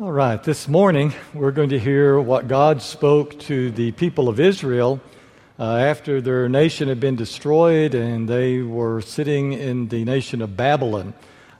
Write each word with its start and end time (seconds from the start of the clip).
All 0.00 0.10
right, 0.10 0.42
this 0.42 0.66
morning 0.66 1.14
we're 1.32 1.52
going 1.52 1.68
to 1.68 1.78
hear 1.78 2.18
what 2.18 2.48
God 2.48 2.82
spoke 2.82 3.38
to 3.42 3.70
the 3.70 3.92
people 3.92 4.28
of 4.28 4.40
Israel 4.40 5.00
uh, 5.56 5.76
after 5.76 6.20
their 6.20 6.48
nation 6.48 6.88
had 6.88 6.98
been 6.98 7.14
destroyed 7.14 7.94
and 7.94 8.28
they 8.28 8.60
were 8.60 9.00
sitting 9.00 9.52
in 9.52 9.86
the 9.86 10.04
nation 10.04 10.42
of 10.42 10.56
Babylon, 10.56 11.14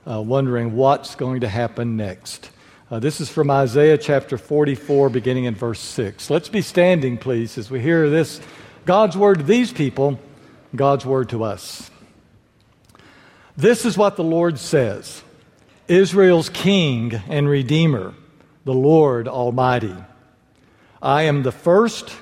uh, 0.05 0.21
wondering 0.21 0.75
what's 0.75 1.15
going 1.15 1.39
to 1.39 1.47
happen 1.47 1.95
next. 1.95 2.49
Uh, 2.91 2.99
this 2.99 3.21
is 3.21 3.29
from 3.29 3.49
Isaiah 3.49 3.97
chapter 3.97 4.37
44, 4.37 5.09
beginning 5.09 5.45
in 5.45 5.55
verse 5.55 5.79
6. 5.79 6.29
Let's 6.29 6.49
be 6.49 6.61
standing, 6.61 7.17
please, 7.17 7.57
as 7.57 7.71
we 7.71 7.79
hear 7.79 8.09
this 8.09 8.41
God's 8.85 9.15
word 9.15 9.37
to 9.37 9.45
these 9.45 9.71
people, 9.71 10.19
God's 10.75 11.05
word 11.05 11.29
to 11.29 11.45
us. 11.45 11.89
This 13.55 13.85
is 13.85 13.97
what 13.97 14.17
the 14.17 14.25
Lord 14.25 14.59
says 14.59 15.23
Israel's 15.87 16.49
King 16.49 17.15
and 17.29 17.47
Redeemer 17.47 18.13
the 18.65 18.73
Lord 18.73 19.27
Almighty. 19.27 19.95
I 21.01 21.23
am 21.23 21.43
the 21.43 21.51
first 21.51 22.15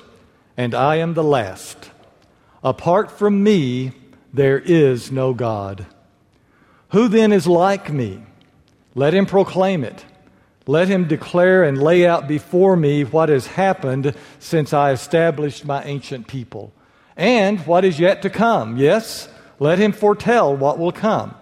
and 0.58 0.76
I 0.76 0.98
am 0.98 1.14
the 1.14 1.24
last. 1.24 1.90
Apart 2.64 3.12
from 3.12 3.42
me, 3.42 3.94
there 4.34 4.60
is 4.60 5.12
no 5.12 5.34
God. 5.34 5.86
Who 6.90 7.08
then 7.08 7.32
is 7.32 7.48
like 7.48 7.92
me? 7.92 8.22
Let 8.94 9.14
him 9.14 9.26
proclaim 9.26 9.84
it. 9.84 10.06
Let 10.68 10.88
him 10.88 11.08
declare 11.08 11.64
and 11.64 11.82
lay 11.82 12.06
out 12.06 12.28
before 12.28 12.76
me 12.76 13.04
what 13.04 13.30
has 13.30 13.48
happened 13.48 14.16
since 14.40 14.74
I 14.74 14.92
established 14.92 15.66
my 15.66 15.84
ancient 15.84 16.28
people, 16.28 16.72
and 17.18 17.60
what 17.62 17.84
is 17.84 18.00
yet 18.00 18.22
to 18.22 18.30
come. 18.30 18.78
Yes, 18.78 19.28
let 19.60 19.80
him 19.80 19.92
foretell 19.92 20.56
what 20.56 20.80
will 20.80 20.94
come. 20.94 21.36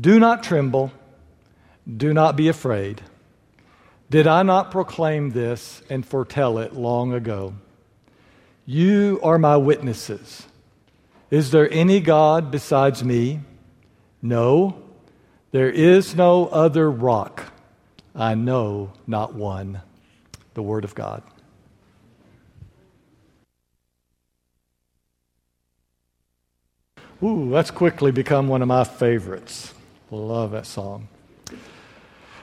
Do 0.00 0.18
not 0.18 0.42
tremble. 0.42 0.92
Do 1.86 2.14
not 2.14 2.36
be 2.36 2.48
afraid. 2.48 3.02
Did 4.08 4.26
I 4.26 4.42
not 4.42 4.70
proclaim 4.70 5.30
this 5.30 5.82
and 5.90 6.06
foretell 6.06 6.58
it 6.58 6.74
long 6.74 7.12
ago? 7.12 7.54
You 8.64 9.20
are 9.22 9.38
my 9.38 9.56
witnesses. 9.56 10.46
Is 11.30 11.50
there 11.50 11.70
any 11.72 12.00
God 12.00 12.50
besides 12.50 13.02
me? 13.02 13.40
No, 14.22 14.80
there 15.50 15.70
is 15.70 16.14
no 16.14 16.46
other 16.46 16.90
rock. 16.90 17.52
I 18.14 18.34
know 18.34 18.92
not 19.06 19.34
one. 19.34 19.82
The 20.54 20.62
Word 20.62 20.84
of 20.84 20.94
God. 20.94 21.22
Ooh, 27.22 27.50
that's 27.50 27.70
quickly 27.70 28.12
become 28.12 28.46
one 28.46 28.62
of 28.62 28.68
my 28.68 28.84
favorites. 28.84 29.74
Love 30.10 30.52
that 30.52 30.66
song. 30.66 31.08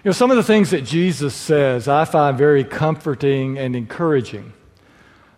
You 0.03 0.09
know, 0.09 0.13
some 0.15 0.31
of 0.31 0.35
the 0.35 0.43
things 0.43 0.71
that 0.71 0.81
Jesus 0.81 1.33
says 1.33 1.87
I 1.87 2.03
find 2.03 2.37
very 2.37 2.65
comforting 2.65 3.57
and 3.57 3.73
encouraging. 3.73 4.51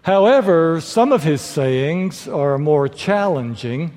However, 0.01 0.81
some 0.81 1.11
of 1.11 1.21
his 1.21 1.39
sayings 1.39 2.27
are 2.27 2.57
more 2.57 2.87
challenging, 2.87 3.91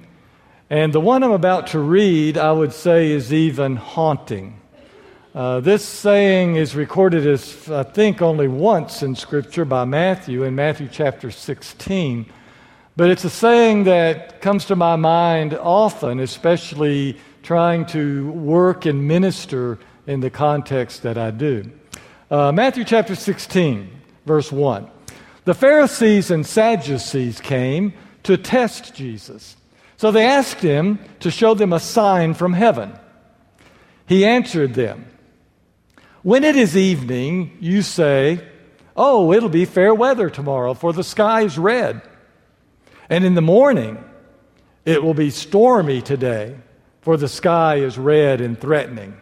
and 0.68 0.92
the 0.92 1.00
one 1.00 1.22
I'm 1.22 1.32
about 1.32 1.68
to 1.68 1.78
read, 1.78 2.36
I 2.36 2.52
would 2.52 2.74
say, 2.74 3.10
is 3.10 3.32
even 3.32 3.76
haunting. 3.76 4.60
Uh, 5.34 5.60
this 5.60 5.86
saying 5.86 6.56
is 6.56 6.76
recorded 6.76 7.26
as, 7.26 7.70
I 7.70 7.82
think, 7.82 8.20
only 8.20 8.46
once 8.46 9.02
in 9.02 9.16
Scripture 9.16 9.64
by 9.64 9.86
Matthew, 9.86 10.42
in 10.42 10.54
Matthew 10.54 10.90
chapter 10.92 11.30
16. 11.30 12.26
But 12.94 13.08
it's 13.08 13.24
a 13.24 13.30
saying 13.30 13.84
that 13.84 14.42
comes 14.42 14.66
to 14.66 14.76
my 14.76 14.96
mind 14.96 15.54
often, 15.54 16.20
especially 16.20 17.18
trying 17.42 17.86
to 17.86 18.30
work 18.32 18.84
and 18.84 19.08
minister 19.08 19.78
in 20.08 20.20
the 20.20 20.30
context 20.30 21.02
that 21.02 21.18
I 21.18 21.30
do. 21.30 21.70
Uh, 22.30 22.50
Matthew 22.50 22.82
chapter 22.84 23.14
16, 23.14 23.90
verse 24.24 24.50
1. 24.50 24.90
The 25.44 25.54
Pharisees 25.54 26.30
and 26.30 26.46
Sadducees 26.46 27.40
came 27.40 27.92
to 28.22 28.38
test 28.38 28.94
Jesus. 28.94 29.56
So 29.98 30.10
they 30.10 30.26
asked 30.26 30.60
him 30.60 30.98
to 31.20 31.30
show 31.30 31.52
them 31.54 31.74
a 31.74 31.78
sign 31.78 32.32
from 32.32 32.54
heaven. 32.54 32.98
He 34.06 34.24
answered 34.24 34.74
them 34.74 35.06
When 36.22 36.42
it 36.42 36.56
is 36.56 36.76
evening, 36.76 37.58
you 37.60 37.82
say, 37.82 38.40
Oh, 38.96 39.32
it'll 39.32 39.48
be 39.50 39.66
fair 39.66 39.94
weather 39.94 40.30
tomorrow, 40.30 40.72
for 40.72 40.92
the 40.92 41.04
sky 41.04 41.42
is 41.42 41.58
red. 41.58 42.00
And 43.10 43.24
in 43.24 43.34
the 43.34 43.42
morning, 43.42 44.02
it 44.86 45.02
will 45.02 45.14
be 45.14 45.30
stormy 45.30 46.00
today, 46.00 46.56
for 47.02 47.18
the 47.18 47.28
sky 47.28 47.76
is 47.76 47.98
red 47.98 48.40
and 48.40 48.58
threatening. 48.58 49.16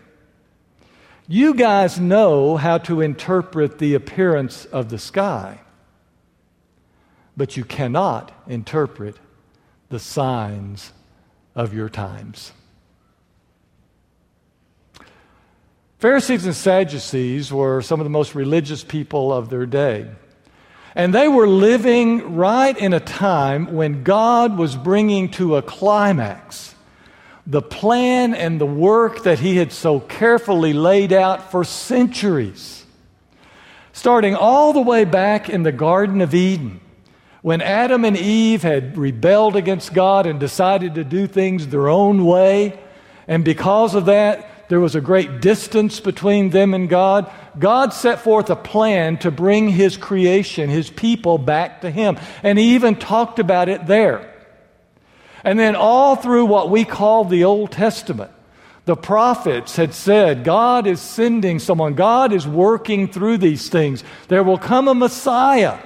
You 1.29 1.55
guys 1.55 1.99
know 1.99 2.57
how 2.57 2.79
to 2.79 3.01
interpret 3.01 3.79
the 3.79 3.95
appearance 3.95 4.65
of 4.67 4.91
the 4.91 4.99
sky, 4.99 5.61
but 7.37 7.57
you 7.57 7.65
cannot 7.65 8.31
interpret 8.47 9.17
the 9.89 9.99
signs 9.99 10.93
of 11.57 11.75
your 11.75 11.89
times. 11.89 12.53
Pharisees 15.99 16.47
and 16.47 16.55
Sadducees 16.55 17.53
were 17.53 17.83
some 17.83 17.99
of 17.99 18.05
the 18.05 18.11
most 18.11 18.37
religious 18.37 18.85
people 18.85 19.33
of 19.33 19.49
their 19.51 19.67
day. 19.67 20.09
And 20.95 21.13
they 21.13 21.27
were 21.27 21.49
living 21.49 22.37
right 22.37 22.77
in 22.79 22.93
a 22.93 23.01
time 23.01 23.75
when 23.75 24.05
God 24.05 24.57
was 24.57 24.77
bringing 24.77 25.31
to 25.33 25.57
a 25.57 25.63
climax 25.63 26.76
the 27.47 27.63
plan 27.63 28.35
and 28.35 28.61
the 28.61 28.67
work 28.67 29.23
that 29.23 29.39
he 29.39 29.57
had 29.57 29.73
so 29.73 30.01
carefully 30.01 30.73
laid 30.73 31.13
out 31.13 31.51
for 31.51 31.63
centuries. 31.63 32.85
Starting 33.93 34.35
all 34.35 34.73
the 34.73 34.81
way 34.81 35.05
back 35.05 35.49
in 35.49 35.63
the 35.63 35.73
Garden 35.73 36.21
of 36.21 36.35
Eden, 36.35 36.81
when 37.43 37.63
Adam 37.63 38.05
and 38.05 38.17
Eve 38.17 38.63
had 38.63 38.99
rebelled 38.99 39.55
against 39.55 39.95
God 39.95 40.27
and 40.27 40.41
decided 40.41 40.97
to 40.97 41.05
do 41.05 41.29
things 41.29 41.69
their 41.69 41.89
own 41.89 42.25
way, 42.25 42.79
and 43.29 43.45
because 43.45 43.95
of 43.95 44.07
that, 44.07 44.69
there 44.69 44.81
was 44.81 44.97
a 44.97 45.01
great 45.01 45.41
distance 45.41 46.01
between 46.01 46.51
them 46.51 46.75
and 46.75 46.89
God. 46.89 47.31
God 47.57 47.93
set 47.93 48.21
forth 48.21 48.51
a 48.51 48.57
plan 48.57 49.17
to 49.19 49.31
bring 49.31 49.69
His 49.69 49.97
creation, 49.97 50.69
His 50.69 50.91
people, 50.91 51.39
back 51.39 51.83
to 51.83 51.91
Him. 51.91 52.19
And 52.43 52.59
He 52.59 52.75
even 52.75 52.97
talked 52.97 53.39
about 53.39 53.69
it 53.69 53.87
there. 53.87 54.36
And 55.47 55.61
then 55.61 55.77
all 55.77 56.17
through 56.17 56.47
what 56.47 56.71
we 56.71 56.85
call 56.85 57.25
the 57.25 57.45
Old 57.45 57.71
Testament, 57.71 58.33
the 58.85 58.97
prophets 58.97 59.77
had 59.77 59.95
said, 59.95 60.43
God 60.43 60.89
is 60.89 61.01
sending 61.01 61.61
someone, 61.61 61.95
God 61.95 62.33
is 62.33 62.49
working 62.49 63.07
through 63.07 63.39
these 63.39 63.69
things. 63.69 64.03
There 64.27 64.43
will 64.43 64.59
come 64.59 64.89
a 64.89 64.95
Messiah. 64.95 65.79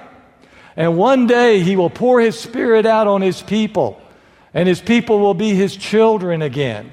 And 0.77 0.97
one 0.97 1.27
day 1.27 1.61
he 1.61 1.77
will 1.77 1.91
pour 1.91 2.23
his 2.23 2.41
spirit 2.41 2.87
out 2.87 3.07
on 3.07 3.21
his 3.21 3.43
people, 3.43 4.01
and 4.55 4.67
his 4.67 4.81
people 4.81 5.19
will 5.19 5.35
be 5.35 5.55
his 5.55 5.77
children 5.77 6.41
again. 6.41 6.91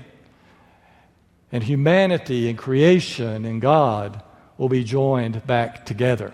And 1.53 1.63
humanity 1.63 2.49
and 2.49 2.57
creation 2.57 3.45
and 3.45 3.61
God 3.61 4.21
will 4.57 4.67
be 4.67 4.83
joined 4.83 5.47
back 5.47 5.85
together. 5.85 6.33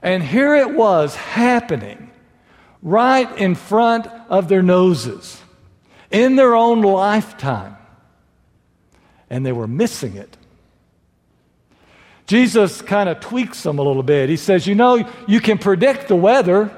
And 0.00 0.22
here 0.22 0.54
it 0.54 0.74
was 0.74 1.14
happening 1.14 2.10
right 2.82 3.30
in 3.38 3.54
front 3.54 4.06
of 4.28 4.48
their 4.48 4.62
noses 4.62 5.42
in 6.10 6.36
their 6.36 6.54
own 6.54 6.82
lifetime. 6.82 7.76
And 9.30 9.44
they 9.44 9.52
were 9.52 9.66
missing 9.66 10.16
it. 10.16 10.36
Jesus 12.26 12.82
kind 12.82 13.08
of 13.08 13.20
tweaks 13.20 13.62
them 13.62 13.78
a 13.78 13.82
little 13.82 14.02
bit. 14.02 14.28
He 14.28 14.36
says, 14.36 14.66
You 14.66 14.74
know, 14.74 15.08
you 15.26 15.40
can 15.40 15.58
predict 15.58 16.08
the 16.08 16.16
weather. 16.16 16.74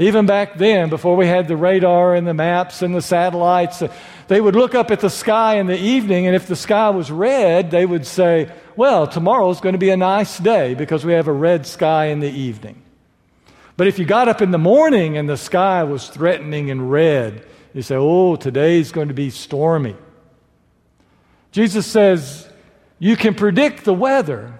Even 0.00 0.26
back 0.26 0.56
then, 0.58 0.90
before 0.90 1.16
we 1.16 1.26
had 1.26 1.48
the 1.48 1.56
radar 1.56 2.14
and 2.14 2.26
the 2.26 2.34
maps 2.34 2.82
and 2.82 2.94
the 2.94 3.02
satellites, 3.02 3.82
they 4.28 4.40
would 4.40 4.54
look 4.54 4.74
up 4.76 4.92
at 4.92 5.00
the 5.00 5.10
sky 5.10 5.54
in 5.56 5.66
the 5.66 5.76
evening, 5.78 6.26
and 6.26 6.36
if 6.36 6.46
the 6.46 6.54
sky 6.54 6.90
was 6.90 7.10
red, 7.10 7.72
they 7.72 7.84
would 7.84 8.06
say, 8.06 8.52
Well, 8.76 9.06
tomorrow's 9.06 9.60
going 9.60 9.72
to 9.72 9.78
be 9.78 9.90
a 9.90 9.96
nice 9.96 10.38
day 10.38 10.74
because 10.74 11.04
we 11.04 11.14
have 11.14 11.26
a 11.26 11.32
red 11.32 11.66
sky 11.66 12.06
in 12.06 12.20
the 12.20 12.30
evening. 12.30 12.82
But 13.78 13.86
if 13.86 14.00
you 14.00 14.04
got 14.04 14.26
up 14.26 14.42
in 14.42 14.50
the 14.50 14.58
morning 14.58 15.16
and 15.16 15.28
the 15.28 15.36
sky 15.36 15.84
was 15.84 16.08
threatening 16.08 16.68
and 16.72 16.90
red, 16.90 17.46
you 17.72 17.82
say, 17.82 17.94
oh, 17.94 18.34
today's 18.34 18.90
going 18.90 19.06
to 19.06 19.14
be 19.14 19.30
stormy. 19.30 19.94
Jesus 21.52 21.86
says, 21.86 22.50
you 22.98 23.14
can 23.14 23.36
predict 23.36 23.84
the 23.84 23.94
weather, 23.94 24.58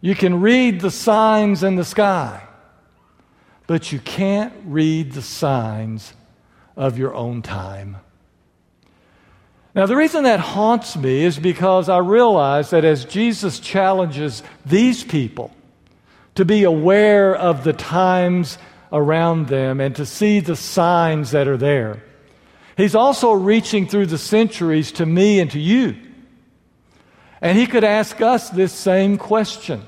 you 0.00 0.14
can 0.14 0.40
read 0.40 0.80
the 0.80 0.90
signs 0.90 1.62
in 1.62 1.76
the 1.76 1.84
sky, 1.84 2.42
but 3.66 3.92
you 3.92 3.98
can't 3.98 4.54
read 4.64 5.12
the 5.12 5.20
signs 5.20 6.14
of 6.76 6.96
your 6.96 7.14
own 7.14 7.42
time. 7.42 7.98
Now, 9.74 9.84
the 9.84 9.96
reason 9.96 10.24
that 10.24 10.40
haunts 10.40 10.96
me 10.96 11.24
is 11.24 11.38
because 11.38 11.90
I 11.90 11.98
realize 11.98 12.70
that 12.70 12.86
as 12.86 13.04
Jesus 13.04 13.60
challenges 13.60 14.42
these 14.64 15.04
people, 15.04 15.54
to 16.40 16.46
be 16.46 16.64
aware 16.64 17.36
of 17.36 17.64
the 17.64 17.72
times 17.74 18.56
around 18.90 19.48
them 19.48 19.78
and 19.78 19.94
to 19.94 20.06
see 20.06 20.40
the 20.40 20.56
signs 20.56 21.32
that 21.32 21.46
are 21.46 21.58
there. 21.58 22.02
He's 22.78 22.94
also 22.94 23.32
reaching 23.32 23.86
through 23.86 24.06
the 24.06 24.16
centuries 24.16 24.90
to 24.92 25.04
me 25.04 25.38
and 25.38 25.50
to 25.50 25.60
you. 25.60 25.98
And 27.42 27.58
he 27.58 27.66
could 27.66 27.84
ask 27.84 28.22
us 28.22 28.48
this 28.48 28.72
same 28.72 29.18
question 29.18 29.86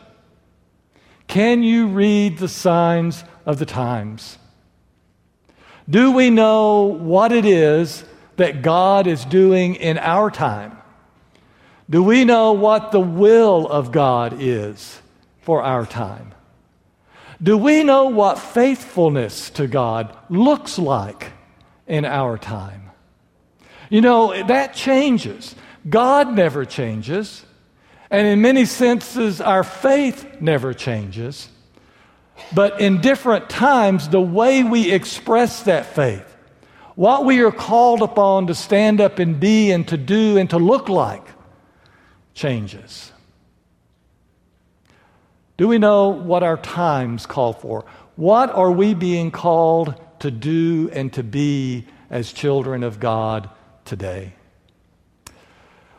Can 1.27 1.63
you 1.63 1.87
read 1.87 2.37
the 2.37 2.49
signs 2.49 3.25
of 3.47 3.59
the 3.59 3.65
times? 3.65 4.37
Do 5.89 6.13
we 6.13 6.29
know 6.29 6.83
what 6.83 7.33
it 7.33 7.47
is 7.47 8.05
that 8.37 8.61
God 8.61 9.07
is 9.07 9.25
doing 9.25 9.77
in 9.77 9.97
our 9.97 10.31
time? 10.31 10.77
Do 11.89 12.03
we 12.03 12.27
know 12.27 12.53
what 12.53 12.93
the 12.93 13.01
will 13.01 13.67
of 13.67 13.91
God 13.91 14.37
is 14.39 15.01
for 15.41 15.63
our 15.63 15.87
time? 15.87 16.35
Do 17.43 17.59
we 17.59 17.83
know 17.83 18.05
what 18.05 18.39
faithfulness 18.39 19.51
to 19.51 19.67
God 19.67 20.17
looks 20.29 20.79
like 20.79 21.33
in 21.87 22.05
our 22.05 22.39
time? 22.39 22.91
You 23.91 24.01
know, 24.01 24.45
that 24.45 24.75
changes. 24.75 25.55
God 25.89 26.35
never 26.35 26.65
changes. 26.65 27.45
And 28.11 28.27
in 28.27 28.41
many 28.41 28.65
senses, 28.65 29.41
our 29.41 29.65
faith 29.65 30.41
never 30.41 30.73
changes. 30.73 31.49
But 32.55 32.81
in 32.81 33.01
different 33.01 33.51
times, 33.51 34.09
the 34.09 34.21
way 34.21 34.63
we 34.63 34.93
express 34.93 35.63
that 35.65 35.87
faith, 35.87 36.37
what 36.95 37.25
we 37.25 37.41
are 37.41 37.53
called 37.53 38.03
upon 38.03 38.47
to 38.49 38.55
stand 38.55 39.01
up 39.01 39.19
and 39.19 39.41
be 39.41 39.73
and 39.73 39.87
to 39.89 39.97
do 39.97 40.37
and 40.37 40.49
to 40.51 40.59
look 40.59 40.89
like, 40.89 41.27
changes. 42.35 43.12
Do 45.63 45.69
we 45.69 45.79
know 45.79 46.09
what 46.09 46.43
our 46.43 46.57
times 46.57 47.25
call 47.25 47.53
for? 47.53 47.85
What 48.17 48.51
are 48.51 48.73
we 48.73 48.95
being 48.95 49.31
called 49.31 49.95
to 50.19 50.29
do 50.29 50.91
and 50.93 51.13
to 51.13 51.23
be 51.23 51.87
as 52.11 52.33
children 52.33 52.83
of 52.83 52.99
God 52.99 53.49
today? 53.85 54.33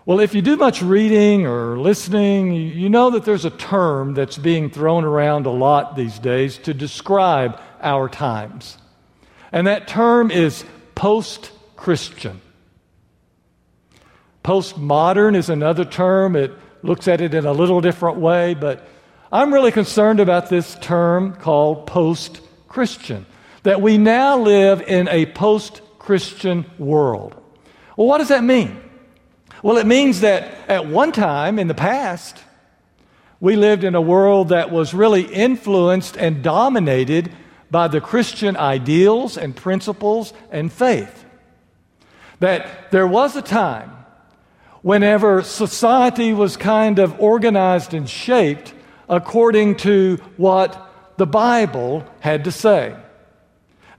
Well, 0.06 0.20
if 0.20 0.36
you 0.36 0.42
do 0.42 0.58
much 0.58 0.82
reading 0.82 1.46
or 1.46 1.80
listening, 1.80 2.52
you 2.52 2.90
know 2.90 3.12
that 3.12 3.24
there's 3.24 3.46
a 3.46 3.52
term 3.52 4.16
that's 4.16 4.38
being 4.38 4.70
thrown 4.70 5.06
around 5.06 5.46
a 5.46 5.52
lot 5.52 5.96
these 5.96 6.20
days 6.20 6.58
to 6.58 6.74
describe 6.74 7.58
our 7.80 8.10
times. 8.10 8.78
And 9.54 9.66
that 9.68 9.88
term 9.88 10.30
is 10.30 10.66
post 10.94 11.54
Christian. 11.78 12.42
Postmodern 14.44 15.38
is 15.38 15.50
another 15.50 15.86
term. 15.86 16.36
It 16.36 16.52
looks 16.82 17.08
at 17.08 17.22
it 17.22 17.34
in 17.34 17.46
a 17.46 17.54
little 17.54 17.80
different 17.80 18.18
way, 18.18 18.56
but 18.56 18.90
I'm 19.34 19.52
really 19.52 19.72
concerned 19.72 20.20
about 20.20 20.50
this 20.50 20.76
term 20.76 21.34
called 21.34 21.88
post 21.88 22.40
Christian, 22.68 23.26
that 23.64 23.82
we 23.82 23.98
now 23.98 24.38
live 24.38 24.84
in 24.84 25.08
a 25.08 25.26
post 25.26 25.82
Christian 25.98 26.68
world. 26.78 27.34
Well, 27.98 28.06
what 28.06 28.20
does 28.20 28.28
that 28.28 28.44
mean? 28.44 28.80
Well, 29.64 29.78
it 29.78 29.88
means 29.88 30.22
that 30.22 30.54
at 30.70 30.86
one 30.86 31.12
time 31.12 31.58
in 31.58 31.68
the 31.68 31.74
past, 31.74 32.44
we 33.40 33.56
lived 33.56 33.84
in 33.84 33.96
a 33.96 34.02
world 34.02 34.50
that 34.50 34.70
was 34.70 34.94
really 34.94 35.24
influenced 35.24 36.16
and 36.16 36.44
dominated 36.44 37.32
by 37.72 37.88
the 37.88 38.02
Christian 38.02 38.56
ideals 38.56 39.36
and 39.36 39.56
principles 39.56 40.32
and 40.52 40.72
faith. 40.72 41.26
That 42.40 42.92
there 42.92 43.08
was 43.08 43.36
a 43.36 43.42
time 43.42 43.94
whenever 44.84 45.42
society 45.42 46.34
was 46.34 46.56
kind 46.56 47.00
of 47.00 47.20
organized 47.20 47.96
and 47.96 48.08
shaped 48.08 48.76
according 49.14 49.76
to 49.76 50.18
what 50.38 50.90
the 51.18 51.28
Bible 51.28 52.04
had 52.20 52.46
to 52.46 52.52
say. 52.52 52.96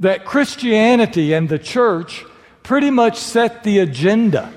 That 0.00 0.24
Christianity 0.24 1.32
and 1.32 1.48
the 1.48 1.58
church 1.58 2.24
pretty 2.62 2.90
much 2.90 3.16
set 3.16 3.62
the 3.62 3.78
agenda 3.78 4.52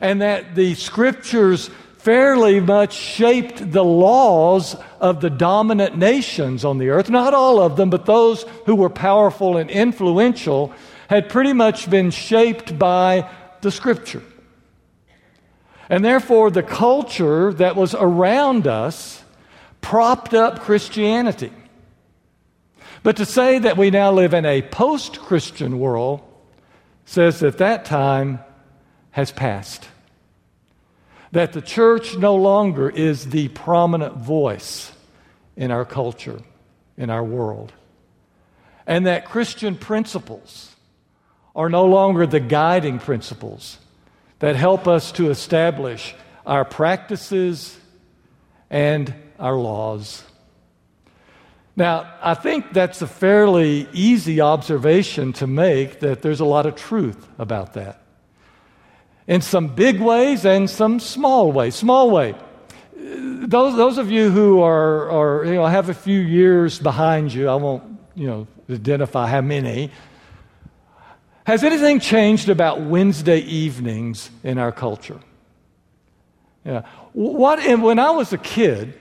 and 0.00 0.22
that 0.22 0.54
the 0.54 0.74
scriptures 0.74 1.70
fairly 1.98 2.60
much 2.60 2.94
shaped 2.94 3.72
the 3.72 3.84
laws 3.84 4.76
of 5.00 5.20
the 5.20 5.30
dominant 5.30 5.96
nations 5.96 6.64
on 6.64 6.78
the 6.78 6.90
earth. 6.90 7.08
Not 7.10 7.34
all 7.34 7.60
of 7.60 7.76
them, 7.76 7.90
but 7.90 8.06
those 8.06 8.44
who 8.66 8.74
were 8.74 8.90
powerful 8.90 9.56
and 9.56 9.70
influential 9.70 10.72
had 11.08 11.28
pretty 11.28 11.52
much 11.52 11.88
been 11.88 12.10
shaped 12.10 12.78
by 12.78 13.30
the 13.60 13.70
scripture. 13.70 14.22
And 15.88 16.04
therefore, 16.04 16.50
the 16.50 16.62
culture 16.62 17.52
that 17.54 17.76
was 17.76 17.94
around 17.94 18.66
us 18.66 19.23
propped 19.84 20.32
up 20.32 20.60
Christianity. 20.60 21.52
But 23.02 23.18
to 23.18 23.26
say 23.26 23.58
that 23.58 23.76
we 23.76 23.90
now 23.90 24.10
live 24.12 24.32
in 24.32 24.46
a 24.46 24.62
post 24.62 25.20
Christian 25.20 25.78
world 25.78 26.22
says 27.04 27.40
that 27.40 27.58
that 27.58 27.84
time 27.84 28.40
has 29.10 29.30
passed. 29.30 29.86
That 31.32 31.52
the 31.52 31.60
church 31.60 32.16
no 32.16 32.34
longer 32.34 32.88
is 32.88 33.28
the 33.28 33.48
prominent 33.48 34.16
voice 34.16 34.90
in 35.54 35.70
our 35.70 35.84
culture, 35.84 36.40
in 36.96 37.10
our 37.10 37.22
world. 37.22 37.70
And 38.86 39.04
that 39.04 39.26
Christian 39.26 39.76
principles 39.76 40.74
are 41.54 41.68
no 41.68 41.84
longer 41.84 42.26
the 42.26 42.40
guiding 42.40 43.00
principles 43.00 43.76
that 44.38 44.56
help 44.56 44.88
us 44.88 45.12
to 45.12 45.28
establish 45.28 46.14
our 46.46 46.64
practices 46.64 47.78
and 48.70 49.14
our 49.38 49.56
laws. 49.56 50.24
Now, 51.76 52.14
I 52.22 52.34
think 52.34 52.72
that's 52.72 53.02
a 53.02 53.06
fairly 53.06 53.88
easy 53.92 54.40
observation 54.40 55.32
to 55.34 55.46
make 55.46 56.00
that 56.00 56.22
there's 56.22 56.40
a 56.40 56.44
lot 56.44 56.66
of 56.66 56.76
truth 56.76 57.28
about 57.38 57.74
that 57.74 58.00
in 59.26 59.40
some 59.40 59.68
big 59.68 60.00
ways 60.00 60.44
and 60.44 60.68
some 60.68 61.00
small 61.00 61.50
ways. 61.50 61.74
Small 61.74 62.10
way. 62.10 62.34
Those, 62.96 63.76
those 63.76 63.98
of 63.98 64.10
you 64.10 64.30
who 64.30 64.60
are, 64.60 65.10
are, 65.10 65.44
you 65.44 65.54
know, 65.54 65.66
have 65.66 65.88
a 65.88 65.94
few 65.94 66.20
years 66.20 66.78
behind 66.78 67.32
you, 67.32 67.48
I 67.48 67.56
won't, 67.56 67.82
you 68.14 68.26
know, 68.26 68.46
identify 68.70 69.28
how 69.28 69.40
many. 69.40 69.90
Has 71.44 71.62
anything 71.64 72.00
changed 72.00 72.48
about 72.48 72.80
Wednesday 72.82 73.40
evenings 73.40 74.30
in 74.42 74.58
our 74.58 74.72
culture? 74.72 75.20
Yeah. 76.64 76.86
What, 77.14 77.60
when 77.80 78.00
I 78.00 78.10
was 78.10 78.32
a 78.32 78.38
kid, 78.38 78.92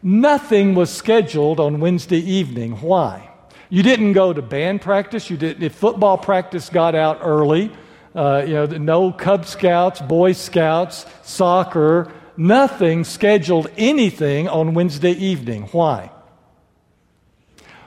nothing 0.00 0.76
was 0.76 0.94
scheduled 0.94 1.58
on 1.58 1.80
Wednesday 1.80 2.20
evening. 2.20 2.80
Why? 2.80 3.30
You 3.68 3.82
didn't 3.82 4.12
go 4.12 4.32
to 4.32 4.40
band 4.40 4.80
practice. 4.80 5.28
You 5.28 5.36
didn't, 5.36 5.64
if 5.64 5.74
football 5.74 6.16
practice 6.18 6.68
got 6.70 6.94
out 6.94 7.18
early, 7.20 7.72
uh, 8.14 8.44
you 8.46 8.54
know, 8.54 8.66
no 8.66 9.12
Cub 9.12 9.44
Scouts, 9.44 10.00
Boy 10.00 10.32
Scouts, 10.32 11.04
soccer, 11.24 12.12
nothing 12.36 13.02
scheduled 13.02 13.68
anything 13.76 14.48
on 14.48 14.72
Wednesday 14.72 15.12
evening. 15.12 15.62
Why? 15.72 16.12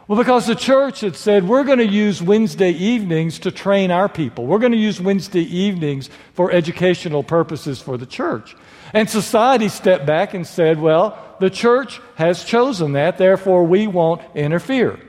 Well, 0.07 0.17
because 0.17 0.47
the 0.47 0.55
church 0.55 1.01
had 1.01 1.15
said, 1.15 1.47
we're 1.47 1.63
going 1.63 1.77
to 1.77 1.87
use 1.87 2.21
Wednesday 2.21 2.71
evenings 2.71 3.39
to 3.39 3.51
train 3.51 3.91
our 3.91 4.09
people. 4.09 4.45
We're 4.45 4.59
going 4.59 4.71
to 4.71 4.77
use 4.77 4.99
Wednesday 4.99 5.43
evenings 5.43 6.09
for 6.33 6.51
educational 6.51 7.23
purposes 7.23 7.79
for 7.81 7.97
the 7.97 8.05
church. 8.05 8.55
And 8.93 9.09
society 9.09 9.69
stepped 9.69 10.05
back 10.05 10.33
and 10.33 10.45
said, 10.45 10.79
well, 10.79 11.17
the 11.39 11.49
church 11.49 12.01
has 12.15 12.43
chosen 12.43 12.93
that, 12.93 13.17
therefore 13.17 13.63
we 13.63 13.87
won't 13.87 14.21
interfere. 14.35 14.99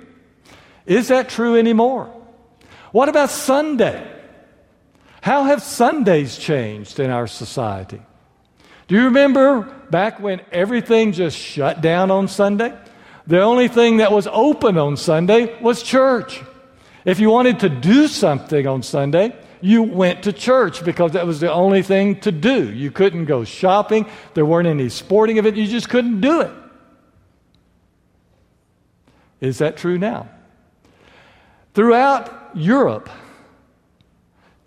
Is 0.86 1.08
that 1.08 1.28
true 1.28 1.56
anymore? 1.56 2.14
What 2.92 3.08
about 3.08 3.30
Sunday? 3.30 4.06
How 5.20 5.44
have 5.44 5.62
Sundays 5.62 6.36
changed 6.36 7.00
in 7.00 7.10
our 7.10 7.26
society? 7.26 8.02
Do 8.88 8.96
you 8.96 9.04
remember 9.04 9.62
back 9.90 10.20
when 10.20 10.42
everything 10.52 11.12
just 11.12 11.36
shut 11.36 11.80
down 11.80 12.10
on 12.10 12.28
Sunday? 12.28 12.76
The 13.26 13.40
only 13.40 13.68
thing 13.68 13.98
that 13.98 14.12
was 14.12 14.26
open 14.30 14.76
on 14.78 14.96
Sunday 14.96 15.58
was 15.60 15.82
church. 15.82 16.42
If 17.04 17.20
you 17.20 17.30
wanted 17.30 17.60
to 17.60 17.68
do 17.68 18.08
something 18.08 18.66
on 18.66 18.82
Sunday, 18.82 19.34
you 19.60 19.82
went 19.82 20.24
to 20.24 20.32
church 20.32 20.84
because 20.84 21.12
that 21.12 21.26
was 21.26 21.40
the 21.40 21.52
only 21.52 21.82
thing 21.82 22.20
to 22.20 22.32
do. 22.32 22.72
You 22.72 22.90
couldn't 22.90 23.26
go 23.26 23.44
shopping, 23.44 24.06
there 24.34 24.44
weren't 24.44 24.68
any 24.68 24.88
sporting 24.88 25.38
events, 25.38 25.58
you 25.58 25.66
just 25.66 25.88
couldn't 25.88 26.20
do 26.20 26.40
it. 26.40 26.50
Is 29.40 29.58
that 29.58 29.76
true 29.76 29.98
now? 29.98 30.28
Throughout 31.74 32.50
Europe, 32.54 33.08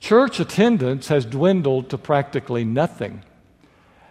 Church 0.05 0.39
attendance 0.39 1.07
has 1.07 1.25
dwindled 1.25 1.89
to 1.89 1.97
practically 1.97 2.63
nothing. 2.63 3.23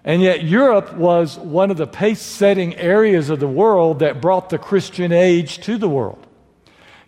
And 0.05 0.21
yet, 0.21 0.45
Europe 0.45 0.95
was 0.95 1.39
one 1.39 1.71
of 1.71 1.79
the 1.79 1.87
pace 1.87 2.21
setting 2.21 2.75
areas 2.77 3.31
of 3.31 3.41
the 3.41 3.49
world 3.49 4.01
that 4.01 4.21
brought 4.21 4.51
the 4.51 4.59
Christian 4.59 5.13
age 5.13 5.59
to 5.61 5.79
the 5.79 5.89
world. 5.89 6.27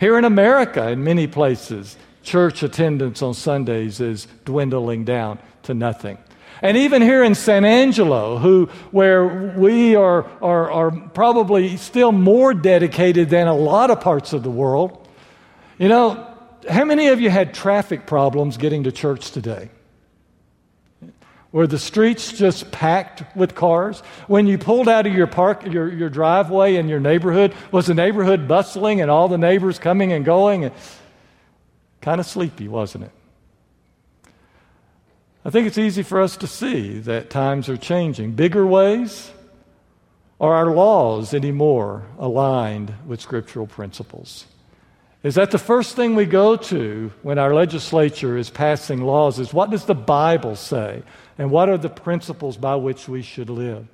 Here 0.00 0.16
in 0.16 0.24
America, 0.24 0.88
in 0.88 1.04
many 1.04 1.26
places, 1.26 1.96
church 2.22 2.62
attendance 2.62 3.20
on 3.20 3.34
Sundays 3.34 4.00
is 4.00 4.26
dwindling 4.44 5.04
down 5.04 5.38
to 5.64 5.74
nothing. 5.74 6.16
And 6.62 6.76
even 6.76 7.02
here 7.02 7.22
in 7.22 7.34
San 7.34 7.66
Angelo, 7.66 8.38
who, 8.38 8.66
where 8.90 9.52
we 9.56 9.94
are, 9.94 10.26
are, 10.40 10.70
are 10.70 10.90
probably 10.90 11.76
still 11.76 12.12
more 12.12 12.54
dedicated 12.54 13.28
than 13.28 13.46
a 13.46 13.54
lot 13.54 13.90
of 13.90 14.00
parts 14.00 14.32
of 14.32 14.42
the 14.42 14.50
world, 14.50 15.06
you 15.78 15.88
know, 15.88 16.26
how 16.68 16.84
many 16.84 17.08
of 17.08 17.20
you 17.20 17.28
had 17.28 17.52
traffic 17.52 18.06
problems 18.06 18.56
getting 18.56 18.84
to 18.84 18.92
church 18.92 19.30
today? 19.32 19.70
Were 21.56 21.66
the 21.66 21.78
streets 21.78 22.32
just 22.32 22.70
packed 22.70 23.34
with 23.34 23.54
cars? 23.54 24.00
When 24.26 24.46
you 24.46 24.58
pulled 24.58 24.90
out 24.90 25.06
of 25.06 25.14
your 25.14 25.26
park, 25.26 25.64
your, 25.64 25.90
your 25.90 26.10
driveway 26.10 26.74
in 26.74 26.86
your 26.86 27.00
neighborhood, 27.00 27.54
was 27.72 27.86
the 27.86 27.94
neighborhood 27.94 28.46
bustling 28.46 29.00
and 29.00 29.10
all 29.10 29.26
the 29.28 29.38
neighbors 29.38 29.78
coming 29.78 30.12
and 30.12 30.22
going? 30.22 30.70
Kind 32.02 32.20
of 32.20 32.26
sleepy, 32.26 32.68
wasn't 32.68 33.04
it? 33.04 33.10
I 35.46 35.48
think 35.48 35.66
it's 35.66 35.78
easy 35.78 36.02
for 36.02 36.20
us 36.20 36.36
to 36.36 36.46
see 36.46 36.98
that 36.98 37.30
times 37.30 37.70
are 37.70 37.78
changing. 37.78 38.32
Bigger 38.32 38.66
ways? 38.66 39.30
Are 40.38 40.52
our 40.52 40.74
laws 40.74 41.32
anymore 41.32 42.04
aligned 42.18 42.92
with 43.06 43.22
scriptural 43.22 43.66
principles? 43.66 44.44
Is 45.22 45.36
that 45.36 45.50
the 45.50 45.58
first 45.58 45.96
thing 45.96 46.14
we 46.14 46.26
go 46.26 46.56
to 46.56 47.10
when 47.22 47.38
our 47.38 47.54
legislature 47.54 48.36
is 48.36 48.50
passing 48.50 49.00
laws 49.00 49.38
is 49.38 49.54
what 49.54 49.70
does 49.70 49.86
the 49.86 49.94
Bible 49.94 50.54
say? 50.54 51.02
And 51.38 51.50
what 51.50 51.68
are 51.68 51.78
the 51.78 51.88
principles 51.88 52.56
by 52.56 52.76
which 52.76 53.08
we 53.08 53.22
should 53.22 53.50
live. 53.50 53.86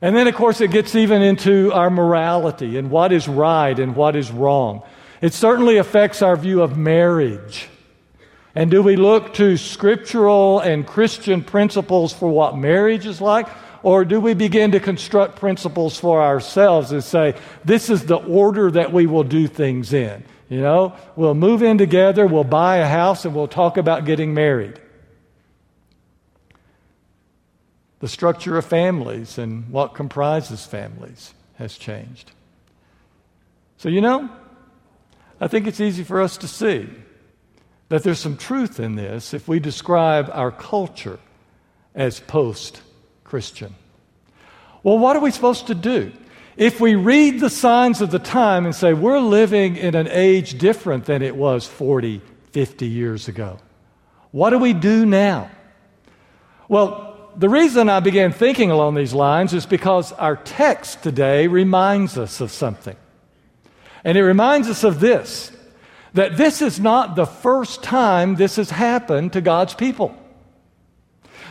And 0.00 0.14
then, 0.14 0.26
of 0.26 0.34
course, 0.34 0.60
it 0.60 0.70
gets 0.70 0.94
even 0.94 1.22
into 1.22 1.72
our 1.72 1.88
morality 1.88 2.76
and 2.76 2.90
what 2.90 3.12
is 3.12 3.26
right 3.26 3.78
and 3.78 3.96
what 3.96 4.16
is 4.16 4.30
wrong. 4.30 4.82
It 5.20 5.32
certainly 5.32 5.78
affects 5.78 6.20
our 6.20 6.36
view 6.36 6.62
of 6.62 6.76
marriage. 6.76 7.68
And 8.54 8.70
do 8.70 8.82
we 8.82 8.96
look 8.96 9.34
to 9.34 9.56
scriptural 9.56 10.60
and 10.60 10.86
Christian 10.86 11.42
principles 11.42 12.12
for 12.12 12.28
what 12.28 12.56
marriage 12.56 13.06
is 13.06 13.20
like? 13.20 13.48
Or 13.82 14.04
do 14.04 14.20
we 14.20 14.34
begin 14.34 14.72
to 14.72 14.80
construct 14.80 15.36
principles 15.36 15.98
for 15.98 16.22
ourselves 16.22 16.92
and 16.92 17.02
say, 17.02 17.34
this 17.64 17.90
is 17.90 18.06
the 18.06 18.16
order 18.16 18.70
that 18.70 18.92
we 18.92 19.06
will 19.06 19.24
do 19.24 19.46
things 19.46 19.92
in? 19.92 20.24
You 20.48 20.60
know, 20.60 20.94
we'll 21.16 21.34
move 21.34 21.62
in 21.62 21.78
together, 21.78 22.26
we'll 22.26 22.44
buy 22.44 22.76
a 22.76 22.86
house, 22.86 23.24
and 23.24 23.34
we'll 23.34 23.48
talk 23.48 23.76
about 23.76 24.04
getting 24.04 24.34
married. 24.34 24.80
The 28.04 28.08
structure 28.08 28.58
of 28.58 28.66
families 28.66 29.38
and 29.38 29.66
what 29.70 29.94
comprises 29.94 30.66
families 30.66 31.32
has 31.54 31.78
changed. 31.78 32.32
So, 33.78 33.88
you 33.88 34.02
know, 34.02 34.28
I 35.40 35.48
think 35.48 35.66
it's 35.66 35.80
easy 35.80 36.04
for 36.04 36.20
us 36.20 36.36
to 36.36 36.46
see 36.46 36.86
that 37.88 38.02
there's 38.02 38.18
some 38.18 38.36
truth 38.36 38.78
in 38.78 38.96
this 38.96 39.32
if 39.32 39.48
we 39.48 39.58
describe 39.58 40.28
our 40.34 40.50
culture 40.50 41.18
as 41.94 42.20
post 42.20 42.82
Christian. 43.24 43.74
Well, 44.82 44.98
what 44.98 45.16
are 45.16 45.22
we 45.22 45.30
supposed 45.30 45.68
to 45.68 45.74
do? 45.74 46.12
If 46.58 46.82
we 46.82 46.96
read 46.96 47.40
the 47.40 47.48
signs 47.48 48.02
of 48.02 48.10
the 48.10 48.18
time 48.18 48.66
and 48.66 48.74
say 48.74 48.92
we're 48.92 49.18
living 49.18 49.78
in 49.78 49.94
an 49.94 50.08
age 50.08 50.58
different 50.58 51.06
than 51.06 51.22
it 51.22 51.36
was 51.36 51.66
40, 51.66 52.20
50 52.52 52.86
years 52.86 53.28
ago, 53.28 53.60
what 54.30 54.50
do 54.50 54.58
we 54.58 54.74
do 54.74 55.06
now? 55.06 55.50
Well, 56.68 57.13
the 57.36 57.48
reason 57.48 57.88
I 57.88 58.00
began 58.00 58.32
thinking 58.32 58.70
along 58.70 58.94
these 58.94 59.12
lines 59.12 59.52
is 59.52 59.66
because 59.66 60.12
our 60.12 60.36
text 60.36 61.02
today 61.02 61.46
reminds 61.46 62.16
us 62.18 62.40
of 62.40 62.50
something. 62.50 62.96
And 64.04 64.18
it 64.18 64.22
reminds 64.22 64.68
us 64.68 64.84
of 64.84 65.00
this 65.00 65.50
that 66.12 66.36
this 66.36 66.62
is 66.62 66.78
not 66.78 67.16
the 67.16 67.26
first 67.26 67.82
time 67.82 68.36
this 68.36 68.56
has 68.56 68.70
happened 68.70 69.32
to 69.32 69.40
God's 69.40 69.74
people. 69.74 70.14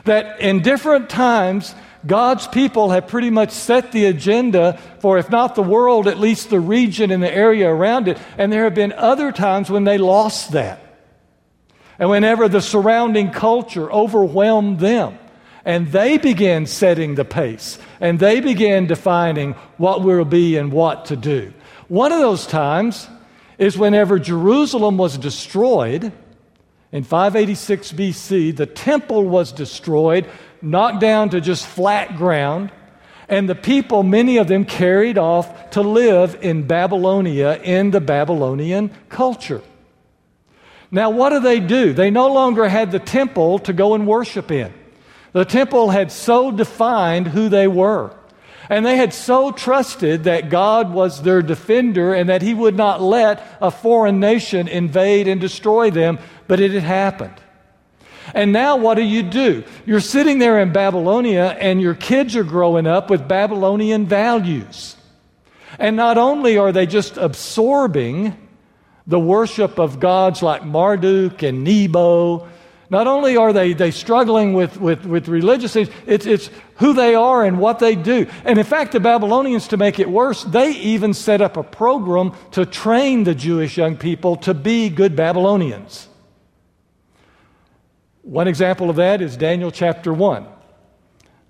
That 0.06 0.40
in 0.40 0.62
different 0.62 1.10
times, 1.10 1.76
God's 2.06 2.48
people 2.48 2.92
have 2.92 3.08
pretty 3.08 3.30
much 3.30 3.52
set 3.52 3.92
the 3.92 4.06
agenda 4.06 4.80
for, 5.00 5.18
if 5.18 5.30
not 5.30 5.56
the 5.56 5.64
world, 5.64 6.08
at 6.08 6.18
least 6.18 6.50
the 6.50 6.62
region 6.62 7.12
and 7.12 7.22
the 7.22 7.34
area 7.34 7.70
around 7.70 8.08
it. 8.08 8.18
And 8.38 8.52
there 8.52 8.64
have 8.64 8.76
been 8.76 8.94
other 8.94 9.34
times 9.34 9.70
when 9.70 9.84
they 9.84 9.98
lost 9.98 10.52
that. 10.54 10.80
And 12.00 12.10
whenever 12.10 12.48
the 12.48 12.62
surrounding 12.62 13.32
culture 13.32 13.92
overwhelmed 13.92 14.80
them. 14.80 15.18
And 15.66 15.92
they 15.92 16.18
began 16.18 16.66
setting 16.66 17.16
the 17.16 17.26
pace 17.26 17.80
and 18.02 18.20
they 18.20 18.42
began 18.42 18.86
defining 18.86 19.54
what 19.78 20.02
will 20.02 20.26
be 20.26 20.58
and 20.58 20.72
what 20.72 21.06
to 21.06 21.16
do. 21.16 21.54
One 21.88 22.12
of 22.12 22.20
those 22.20 22.46
times 22.46 23.08
is 23.58 23.78
whenever 23.78 24.20
Jerusalem 24.20 24.98
was 24.98 25.18
destroyed 25.18 26.12
in 26.92 27.04
586 27.04 27.92
BC, 27.94 28.56
the 28.56 28.66
temple 28.66 29.24
was 29.24 29.52
destroyed, 29.52 30.30
knocked 30.62 31.00
down 31.00 31.30
to 31.30 31.42
just 31.42 31.66
flat 31.66 32.18
ground, 32.18 32.72
and 33.28 33.50
the 33.50 33.56
people, 33.56 34.04
many 34.04 34.38
of 34.38 34.48
them, 34.48 34.66
carried 34.66 35.18
off 35.18 35.72
to 35.72 35.82
live 35.82 36.38
in 36.42 36.68
Babylonia 36.68 37.60
in 37.64 37.92
the 37.92 38.02
Babylonian 38.02 38.92
culture. 39.10 39.62
Now, 40.92 41.10
what 41.10 41.30
do 41.30 41.40
they 41.40 41.60
do? 41.60 41.94
They 41.94 42.12
no 42.12 42.32
longer 42.32 42.68
had 42.68 42.92
the 42.92 43.00
temple 43.00 43.60
to 43.60 43.74
go 43.74 43.96
and 43.96 44.06
worship 44.06 44.52
in. 44.52 44.72
The 45.34 45.46
temple 45.46 45.90
had 45.90 46.12
so 46.12 46.52
defined 46.52 47.28
who 47.28 47.50
they 47.50 47.68
were. 47.68 48.16
And 48.70 48.86
they 48.86 48.96
had 48.96 49.14
so 49.14 49.52
trusted 49.52 50.24
that 50.24 50.50
God 50.50 50.94
was 50.94 51.22
their 51.22 51.42
defender 51.42 52.14
and 52.14 52.30
that 52.30 52.42
He 52.42 52.54
would 52.54 52.78
not 52.78 53.02
let 53.02 53.46
a 53.62 53.70
foreign 53.70 54.20
nation 54.20 54.68
invade 54.68 55.28
and 55.28 55.42
destroy 55.42 55.92
them, 55.92 56.18
but 56.48 56.60
it 56.60 56.72
had 56.72 56.84
happened. 56.84 57.36
And 58.34 58.54
now, 58.54 58.78
what 58.78 58.96
do 58.96 59.04
you 59.04 59.22
do? 59.22 59.64
You're 59.86 60.00
sitting 60.00 60.40
there 60.40 60.60
in 60.60 60.72
Babylonia, 60.72 61.58
and 61.60 61.82
your 61.82 61.94
kids 61.94 62.38
are 62.38 62.44
growing 62.46 62.88
up 62.88 63.10
with 63.10 63.28
Babylonian 63.28 64.06
values. 64.06 64.96
And 65.78 65.98
not 65.98 66.18
only 66.18 66.58
are 66.58 66.72
they 66.72 66.86
just 66.86 67.18
absorbing 67.18 68.38
the 69.06 69.20
worship 69.20 69.78
of 69.78 70.00
gods 70.00 70.42
like 70.42 70.64
Marduk 70.64 71.44
and 71.44 71.66
Nebo 71.66 72.48
not 72.94 73.08
only 73.08 73.36
are 73.36 73.52
they, 73.52 73.74
they 73.74 73.90
struggling 73.90 74.54
with, 74.54 74.80
with, 74.80 75.04
with 75.04 75.28
religious 75.28 75.74
things, 75.74 75.90
it's, 76.06 76.28
it's 76.28 76.50
who 76.76 76.94
they 76.94 77.16
are 77.16 77.44
and 77.44 77.60
what 77.60 77.80
they 77.80 77.96
do. 77.96 78.28
And 78.46 78.60
in 78.60 78.66
fact, 78.66 78.92
the 78.92 79.00
Babylonians, 79.00 79.68
to 79.70 79.78
make 79.78 79.98
it 79.98 80.08
worse, 80.08 80.44
they 80.44 80.72
even 80.74 81.16
set 81.16 81.42
up 81.42 81.58
a 81.58 81.64
program 81.64 82.34
to 82.52 82.68
train 82.68 83.24
the 83.24 83.34
Jewish 83.34 83.78
young 83.78 83.98
people 83.98 84.36
to 84.38 84.54
be 84.54 84.90
good 84.90 85.16
Babylonians. 85.16 86.08
One 88.22 88.48
example 88.48 88.92
of 88.92 88.98
that 88.98 89.22
is 89.22 89.36
Daniel 89.38 89.72
chapter 89.72 90.14
1. 90.14 90.46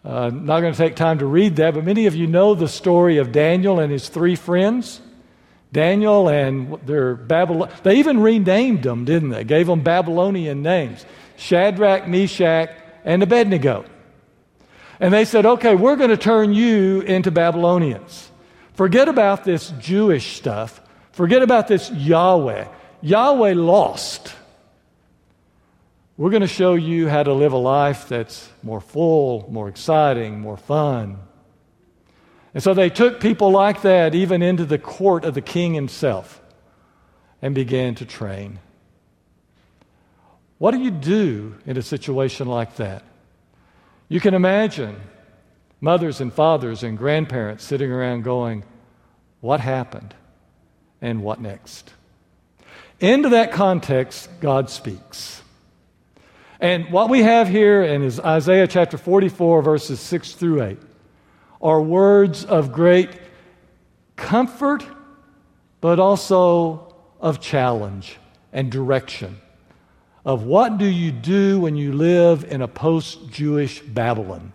Uh, 0.05 0.29
not 0.33 0.61
going 0.61 0.73
to 0.73 0.77
take 0.77 0.95
time 0.95 1.19
to 1.19 1.25
read 1.25 1.57
that, 1.57 1.73
but 1.73 1.83
many 1.83 2.07
of 2.07 2.15
you 2.15 2.25
know 2.25 2.55
the 2.55 2.69
story 2.69 3.17
of 3.17 3.33
Daniel 3.33 3.81
and 3.81 3.91
his 3.91 4.07
three 4.07 4.37
friends. 4.37 5.01
Daniel 5.73 6.29
and 6.29 6.79
their 6.85 7.15
Babylon, 7.15 7.69
they 7.83 7.95
even 7.95 8.21
renamed 8.21 8.83
them, 8.83 9.03
didn't 9.03 9.29
they? 9.29 9.43
Gave 9.43 9.67
them 9.67 9.81
Babylonian 9.81 10.61
names. 10.61 11.05
Shadrach, 11.35 12.07
Meshach, 12.07 12.69
and 13.03 13.23
Abednego. 13.23 13.85
And 14.99 15.13
they 15.13 15.25
said, 15.25 15.45
okay, 15.45 15.75
we're 15.75 15.95
going 15.95 16.11
to 16.11 16.17
turn 16.17 16.53
you 16.53 17.01
into 17.01 17.31
Babylonians. 17.31 18.29
Forget 18.73 19.09
about 19.09 19.43
this 19.43 19.71
Jewish 19.79 20.35
stuff. 20.35 20.81
Forget 21.11 21.41
about 21.41 21.67
this 21.67 21.91
Yahweh. 21.91 22.67
Yahweh 23.01 23.53
lost. 23.53 24.33
We're 26.15 26.29
going 26.29 26.41
to 26.41 26.47
show 26.47 26.75
you 26.75 27.09
how 27.09 27.23
to 27.23 27.33
live 27.33 27.53
a 27.53 27.57
life 27.57 28.07
that's 28.07 28.49
more 28.61 28.79
full, 28.79 29.47
more 29.51 29.67
exciting, 29.67 30.39
more 30.39 30.57
fun. 30.57 31.17
And 32.53 32.61
so 32.61 32.73
they 32.73 32.89
took 32.89 33.19
people 33.19 33.49
like 33.49 33.81
that 33.81 34.13
even 34.13 34.43
into 34.43 34.63
the 34.63 34.77
court 34.77 35.25
of 35.25 35.33
the 35.33 35.41
king 35.41 35.73
himself 35.73 36.39
and 37.41 37.55
began 37.55 37.95
to 37.95 38.05
train. 38.05 38.59
What 40.63 40.71
do 40.71 40.79
you 40.79 40.91
do 40.91 41.55
in 41.65 41.75
a 41.75 41.81
situation 41.81 42.47
like 42.47 42.77
that? 42.77 43.03
You 44.07 44.21
can 44.21 44.33
imagine 44.33 44.95
mothers 45.81 46.21
and 46.21 46.31
fathers 46.31 46.83
and 46.83 46.97
grandparents 46.97 47.65
sitting 47.65 47.91
around 47.91 48.23
going, 48.23 48.63
What 49.41 49.59
happened? 49.59 50.15
And 51.01 51.21
what 51.21 51.41
next? 51.41 51.91
Into 53.01 53.27
that 53.27 53.51
context, 53.51 54.29
God 54.39 54.69
speaks. 54.69 55.41
And 56.61 56.89
what 56.93 57.09
we 57.09 57.23
have 57.23 57.49
here 57.49 57.83
in 57.83 58.01
Isaiah 58.21 58.65
chapter 58.65 58.97
44, 58.97 59.63
verses 59.63 59.99
6 59.99 60.31
through 60.31 60.63
8, 60.63 60.77
are 61.61 61.81
words 61.81 62.45
of 62.45 62.71
great 62.71 63.09
comfort, 64.15 64.85
but 65.81 65.99
also 65.99 66.95
of 67.19 67.41
challenge 67.41 68.17
and 68.53 68.71
direction 68.71 69.41
of 70.25 70.43
what 70.43 70.77
do 70.77 70.85
you 70.85 71.11
do 71.11 71.59
when 71.59 71.75
you 71.75 71.93
live 71.93 72.45
in 72.45 72.61
a 72.61 72.67
post 72.67 73.29
Jewish 73.29 73.81
Babylon? 73.81 74.53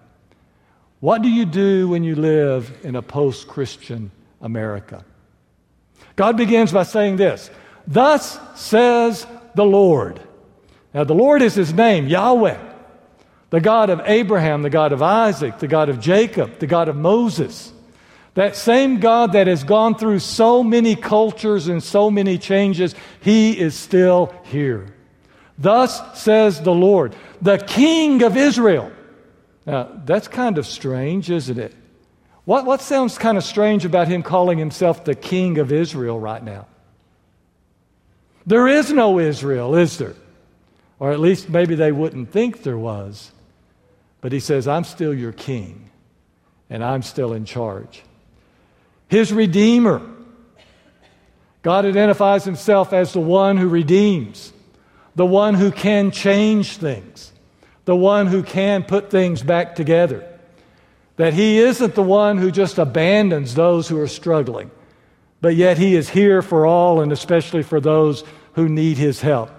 What 1.00 1.22
do 1.22 1.28
you 1.28 1.44
do 1.44 1.88
when 1.88 2.02
you 2.04 2.16
live 2.16 2.76
in 2.82 2.96
a 2.96 3.02
post 3.02 3.46
Christian 3.46 4.10
America? 4.40 5.04
God 6.16 6.36
begins 6.36 6.72
by 6.72 6.82
saying 6.82 7.16
this 7.16 7.50
Thus 7.86 8.38
says 8.54 9.26
the 9.54 9.64
Lord. 9.64 10.20
Now, 10.94 11.04
the 11.04 11.14
Lord 11.14 11.42
is 11.42 11.54
his 11.54 11.72
name, 11.72 12.08
Yahweh, 12.08 12.58
the 13.50 13.60
God 13.60 13.90
of 13.90 14.00
Abraham, 14.06 14.62
the 14.62 14.70
God 14.70 14.92
of 14.92 15.02
Isaac, 15.02 15.58
the 15.58 15.68
God 15.68 15.90
of 15.90 16.00
Jacob, 16.00 16.58
the 16.58 16.66
God 16.66 16.88
of 16.88 16.96
Moses. 16.96 17.72
That 18.34 18.56
same 18.56 19.00
God 19.00 19.32
that 19.32 19.48
has 19.48 19.64
gone 19.64 19.96
through 19.96 20.20
so 20.20 20.62
many 20.62 20.94
cultures 20.94 21.66
and 21.66 21.82
so 21.82 22.10
many 22.10 22.38
changes, 22.38 22.94
he 23.20 23.58
is 23.58 23.74
still 23.74 24.32
here. 24.44 24.94
Thus 25.58 26.20
says 26.20 26.60
the 26.62 26.74
Lord, 26.74 27.16
the 27.42 27.58
King 27.58 28.22
of 28.22 28.36
Israel. 28.36 28.92
Now, 29.66 29.90
that's 30.04 30.28
kind 30.28 30.56
of 30.56 30.66
strange, 30.66 31.30
isn't 31.30 31.58
it? 31.58 31.74
What, 32.44 32.64
what 32.64 32.80
sounds 32.80 33.18
kind 33.18 33.36
of 33.36 33.44
strange 33.44 33.84
about 33.84 34.08
him 34.08 34.22
calling 34.22 34.56
himself 34.56 35.04
the 35.04 35.14
king 35.14 35.58
of 35.58 35.70
Israel 35.70 36.18
right 36.18 36.42
now? 36.42 36.66
There 38.46 38.66
is 38.66 38.90
no 38.90 39.18
Israel, 39.18 39.74
is 39.74 39.98
there? 39.98 40.14
Or 40.98 41.12
at 41.12 41.20
least 41.20 41.50
maybe 41.50 41.74
they 41.74 41.92
wouldn't 41.92 42.32
think 42.32 42.62
there 42.62 42.78
was. 42.78 43.30
But 44.22 44.32
he 44.32 44.40
says, 44.40 44.66
I'm 44.66 44.84
still 44.84 45.12
your 45.12 45.32
king, 45.32 45.90
and 46.70 46.82
I'm 46.82 47.02
still 47.02 47.34
in 47.34 47.44
charge. 47.44 48.02
His 49.08 49.30
Redeemer. 49.30 50.00
God 51.60 51.84
identifies 51.84 52.44
himself 52.44 52.94
as 52.94 53.12
the 53.12 53.20
one 53.20 53.58
who 53.58 53.68
redeems, 53.68 54.54
the 55.18 55.26
one 55.26 55.54
who 55.54 55.72
can 55.72 56.12
change 56.12 56.76
things, 56.76 57.32
the 57.86 57.96
one 57.96 58.28
who 58.28 58.40
can 58.40 58.84
put 58.84 59.10
things 59.10 59.42
back 59.42 59.74
together. 59.74 60.24
That 61.16 61.34
He 61.34 61.58
isn't 61.58 61.96
the 61.96 62.04
one 62.04 62.38
who 62.38 62.52
just 62.52 62.78
abandons 62.78 63.56
those 63.56 63.88
who 63.88 63.98
are 63.98 64.06
struggling, 64.06 64.70
but 65.40 65.56
yet 65.56 65.76
He 65.76 65.96
is 65.96 66.08
here 66.08 66.40
for 66.40 66.66
all 66.66 67.00
and 67.00 67.10
especially 67.10 67.64
for 67.64 67.80
those 67.80 68.22
who 68.52 68.68
need 68.68 68.96
His 68.96 69.20
help. 69.20 69.50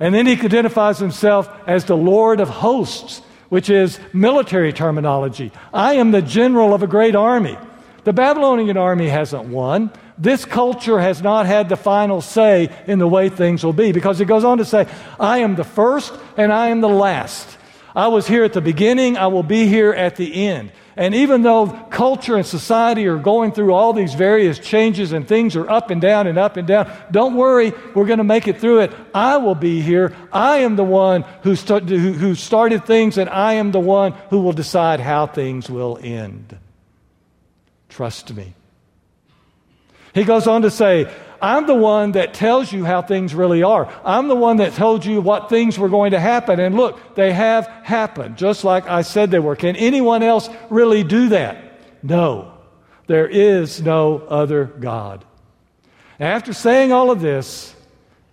And 0.00 0.12
then 0.12 0.26
He 0.26 0.32
identifies 0.32 0.98
Himself 0.98 1.48
as 1.68 1.84
the 1.84 1.96
Lord 1.96 2.40
of 2.40 2.48
hosts, 2.48 3.22
which 3.50 3.70
is 3.70 4.00
military 4.12 4.72
terminology. 4.72 5.52
I 5.72 5.94
am 5.94 6.10
the 6.10 6.22
general 6.22 6.74
of 6.74 6.82
a 6.82 6.88
great 6.88 7.14
army. 7.14 7.56
The 8.02 8.12
Babylonian 8.12 8.76
army 8.76 9.08
hasn't 9.08 9.44
won. 9.44 9.92
This 10.16 10.44
culture 10.44 11.00
has 11.00 11.22
not 11.22 11.46
had 11.46 11.68
the 11.68 11.76
final 11.76 12.20
say 12.20 12.70
in 12.86 12.98
the 12.98 13.08
way 13.08 13.28
things 13.28 13.64
will 13.64 13.72
be 13.72 13.92
because 13.92 14.20
it 14.20 14.26
goes 14.26 14.44
on 14.44 14.58
to 14.58 14.64
say, 14.64 14.86
I 15.18 15.38
am 15.38 15.56
the 15.56 15.64
first 15.64 16.14
and 16.36 16.52
I 16.52 16.68
am 16.68 16.80
the 16.80 16.88
last. 16.88 17.58
I 17.96 18.08
was 18.08 18.26
here 18.26 18.44
at 18.44 18.52
the 18.52 18.60
beginning, 18.60 19.16
I 19.16 19.28
will 19.28 19.42
be 19.42 19.66
here 19.66 19.92
at 19.92 20.16
the 20.16 20.46
end. 20.46 20.72
And 20.96 21.14
even 21.14 21.42
though 21.42 21.66
culture 21.90 22.36
and 22.36 22.46
society 22.46 23.06
are 23.06 23.18
going 23.18 23.50
through 23.50 23.74
all 23.74 23.92
these 23.92 24.14
various 24.14 24.60
changes 24.60 25.12
and 25.12 25.26
things 25.26 25.56
are 25.56 25.68
up 25.68 25.90
and 25.90 26.00
down 26.00 26.28
and 26.28 26.38
up 26.38 26.56
and 26.56 26.68
down, 26.68 26.90
don't 27.10 27.34
worry, 27.34 27.72
we're 27.94 28.06
going 28.06 28.18
to 28.18 28.24
make 28.24 28.46
it 28.46 28.60
through 28.60 28.80
it. 28.80 28.92
I 29.12 29.38
will 29.38 29.56
be 29.56 29.80
here. 29.80 30.14
I 30.32 30.58
am 30.58 30.76
the 30.76 30.84
one 30.84 31.22
who, 31.42 31.54
who 31.54 32.34
started 32.36 32.84
things, 32.84 33.18
and 33.18 33.28
I 33.28 33.54
am 33.54 33.72
the 33.72 33.80
one 33.80 34.12
who 34.30 34.40
will 34.40 34.52
decide 34.52 35.00
how 35.00 35.26
things 35.26 35.68
will 35.68 35.98
end. 36.00 36.56
Trust 37.88 38.32
me. 38.32 38.54
He 40.14 40.24
goes 40.24 40.46
on 40.46 40.62
to 40.62 40.70
say, 40.70 41.12
I'm 41.42 41.66
the 41.66 41.74
one 41.74 42.12
that 42.12 42.32
tells 42.32 42.72
you 42.72 42.84
how 42.84 43.02
things 43.02 43.34
really 43.34 43.62
are. 43.62 43.92
I'm 44.04 44.28
the 44.28 44.36
one 44.36 44.58
that 44.58 44.72
told 44.72 45.04
you 45.04 45.20
what 45.20 45.50
things 45.50 45.78
were 45.78 45.88
going 45.90 46.12
to 46.12 46.20
happen. 46.20 46.58
And 46.58 46.74
look, 46.74 47.16
they 47.16 47.32
have 47.32 47.66
happened, 47.82 48.38
just 48.38 48.64
like 48.64 48.88
I 48.88 49.02
said 49.02 49.30
they 49.30 49.40
were. 49.40 49.56
Can 49.56 49.76
anyone 49.76 50.22
else 50.22 50.48
really 50.70 51.04
do 51.04 51.28
that? 51.30 52.02
No. 52.02 52.54
There 53.06 53.28
is 53.28 53.82
no 53.82 54.18
other 54.18 54.64
God. 54.64 55.24
After 56.18 56.52
saying 56.52 56.92
all 56.92 57.10
of 57.10 57.20
this, 57.20 57.74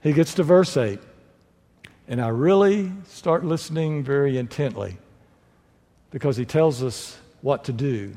he 0.02 0.14
gets 0.14 0.36
to 0.36 0.44
verse 0.44 0.78
8. 0.78 1.00
And 2.08 2.22
I 2.22 2.30
really 2.30 2.92
start 3.08 3.44
listening 3.44 4.04
very 4.04 4.38
intently 4.38 4.98
because 6.12 6.38
he 6.38 6.46
tells 6.46 6.84
us 6.84 7.18
what 7.42 7.66
to 7.66 7.74
do 7.74 8.14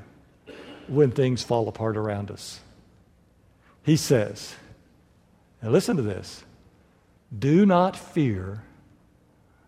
when 0.87 1.11
things 1.11 1.43
fall 1.43 1.67
apart 1.69 1.97
around 1.97 2.31
us. 2.31 2.61
He 3.85 3.97
says, 3.97 4.55
and 5.63 5.73
listen 5.73 5.97
to 5.97 6.03
this 6.03 6.43
do 7.37 7.65
not 7.67 7.97
fear 7.97 8.63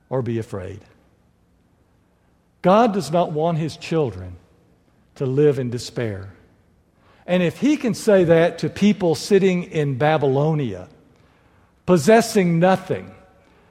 or 0.08 0.22
be 0.22 0.38
afraid. 0.38 0.80
God 2.62 2.92
does 2.92 3.10
not 3.10 3.32
want 3.32 3.58
his 3.58 3.76
children 3.76 4.36
to 5.16 5.26
live 5.26 5.58
in 5.58 5.70
despair. 5.70 6.32
And 7.26 7.42
if 7.42 7.58
he 7.58 7.76
can 7.76 7.94
say 7.94 8.24
that 8.24 8.58
to 8.58 8.68
people 8.68 9.14
sitting 9.14 9.64
in 9.64 9.98
Babylonia, 9.98 10.88
possessing 11.86 12.58
nothing, 12.58 13.12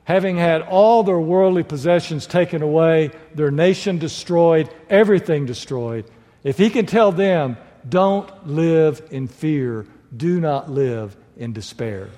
having 0.03 0.37
had 0.37 0.61
all 0.61 1.03
their 1.03 1.19
worldly 1.19 1.63
possessions 1.63 2.27
taken 2.27 2.61
away, 2.61 3.11
their 3.33 3.51
nation 3.51 3.97
destroyed, 3.97 4.69
everything 4.89 5.45
destroyed, 5.45 6.05
if 6.43 6.57
he 6.57 6.69
can 6.69 6.85
tell 6.85 7.11
them, 7.11 7.57
don't 7.87 8.47
live 8.47 9.01
in 9.11 9.27
fear, 9.27 9.85
do 10.15 10.39
not 10.39 10.69
live 10.69 11.15
in 11.37 11.53
despair, 11.53 12.09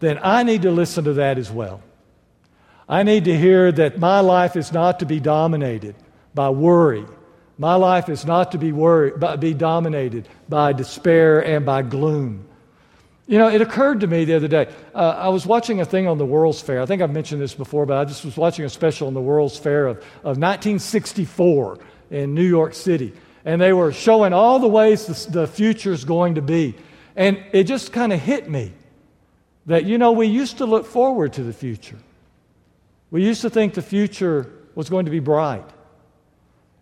then 0.00 0.18
I 0.22 0.42
need 0.42 0.62
to 0.62 0.70
listen 0.70 1.04
to 1.04 1.14
that 1.14 1.38
as 1.38 1.50
well. 1.50 1.82
I 2.88 3.02
need 3.02 3.24
to 3.24 3.36
hear 3.36 3.72
that 3.72 3.98
my 3.98 4.20
life 4.20 4.56
is 4.56 4.72
not 4.72 5.00
to 5.00 5.06
be 5.06 5.20
dominated 5.20 5.94
by 6.34 6.50
worry. 6.50 7.06
My 7.56 7.74
life 7.76 8.08
is 8.08 8.26
not 8.26 8.52
to 8.52 8.58
be 8.58 8.72
worried, 8.72 9.14
but 9.18 9.40
be 9.40 9.54
dominated 9.54 10.28
by 10.48 10.72
despair 10.72 11.44
and 11.44 11.64
by 11.64 11.82
gloom. 11.82 12.46
You 13.26 13.38
know, 13.38 13.48
it 13.48 13.62
occurred 13.62 14.00
to 14.00 14.06
me 14.06 14.26
the 14.26 14.34
other 14.34 14.48
day. 14.48 14.68
Uh, 14.94 15.16
I 15.16 15.28
was 15.28 15.46
watching 15.46 15.80
a 15.80 15.84
thing 15.86 16.06
on 16.06 16.18
the 16.18 16.26
World's 16.26 16.60
Fair. 16.60 16.82
I 16.82 16.86
think 16.86 17.00
I've 17.00 17.12
mentioned 17.12 17.40
this 17.40 17.54
before, 17.54 17.86
but 17.86 17.96
I 17.96 18.04
just 18.04 18.24
was 18.24 18.36
watching 18.36 18.66
a 18.66 18.68
special 18.68 19.06
on 19.06 19.14
the 19.14 19.20
World's 19.20 19.56
Fair 19.56 19.86
of, 19.86 19.96
of 19.96 20.36
1964 20.36 21.78
in 22.10 22.34
New 22.34 22.44
York 22.46 22.74
City. 22.74 23.14
And 23.46 23.60
they 23.60 23.72
were 23.72 23.92
showing 23.92 24.34
all 24.34 24.58
the 24.58 24.68
ways 24.68 25.06
the, 25.06 25.30
the 25.30 25.46
future 25.46 25.92
is 25.92 26.04
going 26.04 26.34
to 26.34 26.42
be. 26.42 26.74
And 27.16 27.42
it 27.52 27.64
just 27.64 27.92
kind 27.92 28.12
of 28.12 28.20
hit 28.20 28.48
me 28.48 28.72
that, 29.66 29.84
you 29.84 29.98
know, 29.98 30.12
we 30.12 30.26
used 30.26 30.58
to 30.58 30.66
look 30.66 30.86
forward 30.86 31.32
to 31.34 31.42
the 31.42 31.52
future. 31.52 31.98
We 33.10 33.24
used 33.24 33.42
to 33.42 33.50
think 33.50 33.74
the 33.74 33.82
future 33.82 34.52
was 34.74 34.90
going 34.90 35.04
to 35.04 35.10
be 35.10 35.20
bright. 35.20 35.68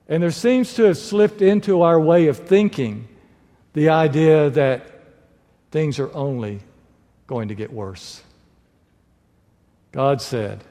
And 0.08 0.22
there 0.22 0.30
seems 0.30 0.74
to 0.74 0.84
have 0.84 0.96
slipped 0.96 1.42
into 1.42 1.82
our 1.82 2.00
way 2.00 2.26
of 2.28 2.38
thinking 2.38 3.08
the 3.74 3.90
idea 3.90 4.50
that 4.50 4.86
things 5.70 5.98
are 5.98 6.12
only 6.14 6.60
going 7.26 7.48
to 7.48 7.54
get 7.54 7.72
worse. 7.72 8.22
God 9.92 10.20
said, 10.20 10.64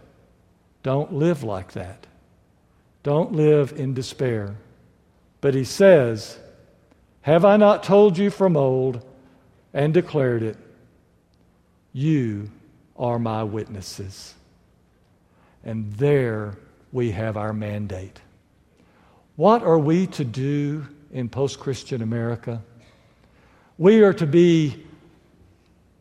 don't 0.83 1.13
live 1.13 1.43
like 1.43 1.73
that. 1.73 2.07
Don't 3.03 3.33
live 3.33 3.73
in 3.73 3.93
despair. 3.93 4.55
But 5.39 5.53
He 5.53 5.63
says, 5.63 6.39
Have 7.21 7.45
I 7.45 7.57
not 7.57 7.83
told 7.83 8.17
you 8.17 8.29
from 8.29 8.57
old 8.57 9.05
and 9.73 9.93
declared 9.93 10.43
it? 10.43 10.57
You 11.93 12.49
are 12.97 13.19
my 13.19 13.43
witnesses. 13.43 14.33
And 15.63 15.91
there 15.93 16.57
we 16.91 17.11
have 17.11 17.37
our 17.37 17.53
mandate. 17.53 18.19
What 19.35 19.63
are 19.63 19.79
we 19.79 20.07
to 20.07 20.23
do 20.23 20.85
in 21.11 21.29
post 21.29 21.59
Christian 21.59 22.01
America? 22.01 22.61
We 23.77 24.01
are 24.03 24.13
to 24.13 24.27
be 24.27 24.85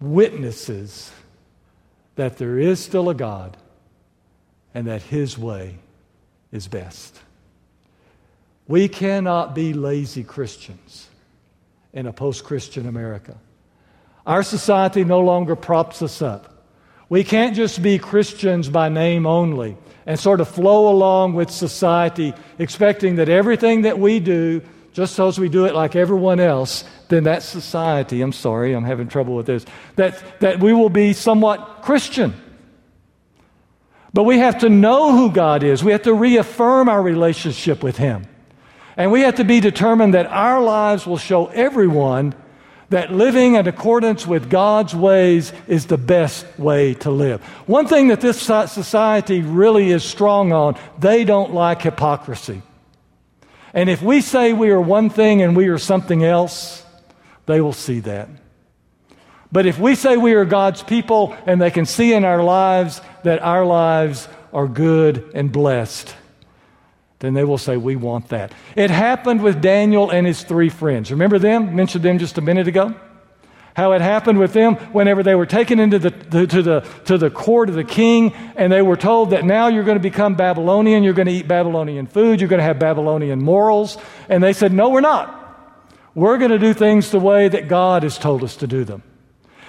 witnesses 0.01 1.11
that 2.17 2.39
there 2.39 2.59
is 2.59 2.81
still 2.81 3.09
a 3.09 3.15
God 3.15 3.57
and 4.75 4.87
that 4.87 5.03
His 5.03 5.39
way 5.39 5.79
is 6.53 6.69
best. 6.69 7.19
We 8.67 8.89
cannot 8.89 9.55
be 9.55 9.73
lazy 9.73 10.23
Christians 10.23 11.09
in 11.93 12.07
a 12.07 12.13
post 12.13 12.45
Christian 12.45 12.87
America. 12.87 13.37
Our 14.31 14.45
society 14.45 15.03
no 15.03 15.19
longer 15.19 15.57
props 15.57 16.03
us 16.03 16.23
up. 16.23 16.55
We 17.09 17.25
can't 17.25 17.57
just 17.57 17.83
be 17.83 17.99
Christians 17.99 18.69
by 18.69 18.89
name 18.89 19.27
only 19.27 19.77
and 20.07 20.21
sort 20.21 20.41
of 20.41 20.47
flow 20.47 20.89
along 20.89 21.35
with 21.35 21.51
society, 21.51 22.33
expecting 22.57 23.17
that 23.17 23.29
everything 23.29 23.83
that 23.83 23.99
we 23.99 24.21
do, 24.21 24.63
just 24.93 25.19
as 25.19 25.41
we 25.41 25.49
do 25.49 25.65
it 25.65 25.75
like 25.75 25.97
everyone 25.97 26.39
else, 26.39 26.85
then 27.09 27.25
that 27.25 27.43
society, 27.43 28.23
I'm 28.23 28.33
sorry, 28.33 28.73
I'm 28.73 28.85
having 28.85 29.09
trouble 29.09 29.35
with 29.35 29.47
this, 29.47 29.67
that, 29.97 30.23
that 30.39 30.61
we 30.61 30.73
will 30.73 30.91
be 30.91 31.13
somewhat 31.13 31.83
Christian. 31.83 32.33
But 34.15 34.23
we 34.23 34.39
have 34.39 34.59
to 34.59 34.69
know 34.69 35.11
who 35.11 35.33
God 35.33 35.65
is. 35.65 35.83
We 35.83 35.91
have 35.91 36.03
to 36.03 36.15
reaffirm 36.15 36.89
our 36.89 37.03
relationship 37.03 37.83
with 37.83 37.97
Him. 37.97 38.29
And 38.97 39.11
we 39.11 39.23
have 39.23 39.35
to 39.35 39.45
be 39.45 39.59
determined 39.59 40.15
that 40.15 40.27
our 40.27 40.63
lives 40.63 41.05
will 41.05 41.19
show 41.19 41.47
everyone 41.49 42.37
that 42.91 43.13
living 43.13 43.55
in 43.55 43.67
accordance 43.67 44.27
with 44.27 44.51
God's 44.51 44.95
ways 44.95 45.53
is 45.67 45.87
the 45.87 45.97
best 45.97 46.47
way 46.59 46.95
to 46.95 47.11
live. 47.11 47.41
One 47.67 47.87
thing 47.87 48.09
that 48.09 48.21
this 48.21 48.41
society 48.41 49.43
really 49.43 49.91
is 49.91 50.05
strong 50.05 50.53
on, 50.53 50.79
they 50.99 51.25
don't 51.25 51.55
like 51.55 51.83
hypocrisy. 51.83 52.63
And 53.73 53.89
if 53.89 54.03
we 54.03 54.21
say 54.21 54.53
we 54.53 54.71
are 54.71 54.81
one 54.81 55.09
thing 55.09 55.41
and 55.41 55.57
we 55.57 55.69
are 55.69 55.79
something 55.79 56.25
else, 56.25 56.85
they 57.47 57.61
will 57.61 57.73
see 57.73 58.01
that. 58.01 58.29
But 59.53 59.67
if 59.67 59.79
we 59.79 59.95
say 59.95 60.17
we 60.17 60.35
are 60.35 60.45
God's 60.45 60.83
people 60.83 61.37
and 61.47 61.61
they 61.61 61.71
can 61.71 61.87
see 61.87 62.13
in 62.13 62.25
our 62.25 62.43
lives 62.43 63.01
that 63.23 63.41
our 63.43 63.65
lives 63.65 64.29
are 64.53 64.67
good 64.67 65.31
and 65.35 65.51
blessed, 65.51 66.15
then 67.21 67.35
they 67.35 67.45
will 67.45 67.59
say, 67.59 67.77
We 67.77 67.97
want 67.97 68.29
that. 68.29 68.53
It 68.75 68.91
happened 68.91 69.43
with 69.43 69.63
Daniel 69.63 70.11
and 70.11 70.27
his 70.27 70.43
three 70.43 70.69
friends. 70.69 71.11
Remember 71.11 71.39
them? 71.39 71.77
Mentioned 71.77 72.05
them 72.05 72.19
just 72.19 72.39
a 72.39 72.41
minute 72.41 72.67
ago. 72.67 72.95
How 73.77 73.93
it 73.93 74.01
happened 74.01 74.39
with 74.39 74.53
them 74.53 74.75
whenever 74.93 75.23
they 75.23 75.37
were 75.37 75.47
taken 75.47 75.79
into 75.79 75.99
the, 75.99 76.11
the, 76.11 76.47
to, 76.49 76.63
the, 76.63 76.81
to 77.05 77.19
the 77.19 77.31
court 77.31 77.69
of 77.69 77.77
the 77.77 77.85
king 77.85 78.33
and 78.57 78.73
they 78.73 78.83
were 78.83 78.97
told 78.97 79.31
that 79.31 79.45
now 79.45 79.69
you're 79.69 79.85
going 79.85 79.97
to 79.97 80.03
become 80.03 80.35
Babylonian, 80.35 81.05
you're 81.05 81.15
going 81.15 81.29
to 81.29 81.33
eat 81.33 81.47
Babylonian 81.47 82.07
food, 82.07 82.41
you're 82.41 82.49
going 82.49 82.59
to 82.59 82.65
have 82.65 82.81
Babylonian 82.81 83.41
morals. 83.41 83.97
And 84.29 84.43
they 84.43 84.53
said, 84.53 84.73
No, 84.73 84.89
we're 84.89 85.01
not. 85.01 85.37
We're 86.15 86.39
going 86.39 86.51
to 86.51 86.59
do 86.59 86.75
things 86.75 87.11
the 87.11 87.21
way 87.21 87.49
that 87.49 87.69
God 87.69 88.03
has 88.03 88.19
told 88.19 88.43
us 88.43 88.57
to 88.57 88.67
do 88.67 88.85
them. 88.85 89.03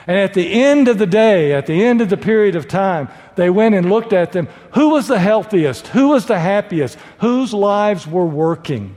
And 0.07 0.17
at 0.17 0.33
the 0.33 0.51
end 0.63 0.87
of 0.87 0.97
the 0.97 1.05
day, 1.05 1.53
at 1.53 1.67
the 1.67 1.83
end 1.83 2.01
of 2.01 2.09
the 2.09 2.17
period 2.17 2.55
of 2.55 2.67
time, 2.67 3.09
they 3.35 3.49
went 3.49 3.75
and 3.75 3.89
looked 3.89 4.13
at 4.13 4.31
them. 4.31 4.47
Who 4.73 4.89
was 4.89 5.07
the 5.07 5.19
healthiest? 5.19 5.87
Who 5.87 6.09
was 6.09 6.25
the 6.25 6.39
happiest? 6.39 6.97
Whose 7.19 7.53
lives 7.53 8.07
were 8.07 8.25
working? 8.25 8.95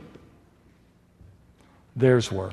Theirs 1.96 2.30
were. 2.30 2.52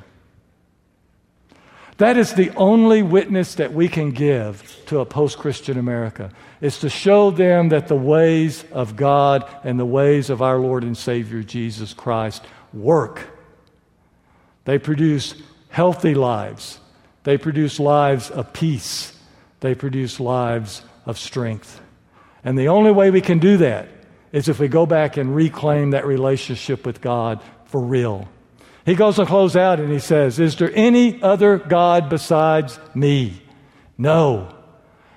That 1.97 2.17
is 2.17 2.33
the 2.33 2.49
only 2.55 3.03
witness 3.03 3.55
that 3.55 3.73
we 3.73 3.87
can 3.87 4.09
give 4.09 4.81
to 4.87 5.01
a 5.01 5.05
post 5.05 5.37
Christian 5.37 5.77
America, 5.77 6.31
is 6.59 6.79
to 6.79 6.89
show 6.89 7.29
them 7.29 7.69
that 7.69 7.87
the 7.87 7.95
ways 7.95 8.65
of 8.71 8.95
God 8.95 9.47
and 9.63 9.79
the 9.79 9.85
ways 9.85 10.31
of 10.31 10.41
our 10.41 10.57
Lord 10.57 10.83
and 10.83 10.97
Savior 10.97 11.43
Jesus 11.43 11.93
Christ 11.93 12.43
work. 12.73 13.21
They 14.65 14.79
produce 14.79 15.35
healthy 15.69 16.15
lives, 16.15 16.79
they 17.23 17.37
produce 17.37 17.79
lives 17.79 18.31
of 18.31 18.51
peace, 18.51 19.15
they 19.61 19.75
produce 19.75 20.19
lives 20.19 20.83
of 21.05 21.17
strength. 21.17 21.79
And 22.43 22.57
the 22.57 22.67
only 22.67 22.91
way 22.91 23.11
we 23.11 23.21
can 23.21 23.39
do 23.39 23.57
that 23.57 23.87
is 24.31 24.49
if 24.49 24.59
we 24.59 24.67
go 24.67 24.85
back 24.85 25.17
and 25.17 25.35
reclaim 25.35 25.91
that 25.91 26.05
relationship 26.05 26.85
with 26.85 26.99
God 26.99 27.41
for 27.65 27.79
real. 27.79 28.27
He 28.85 28.95
goes 28.95 29.17
to 29.17 29.25
close 29.25 29.55
out 29.55 29.79
and 29.79 29.91
he 29.91 29.99
says, 29.99 30.39
Is 30.39 30.55
there 30.55 30.71
any 30.73 31.21
other 31.21 31.57
God 31.57 32.09
besides 32.09 32.79
me? 32.95 33.41
No. 33.97 34.55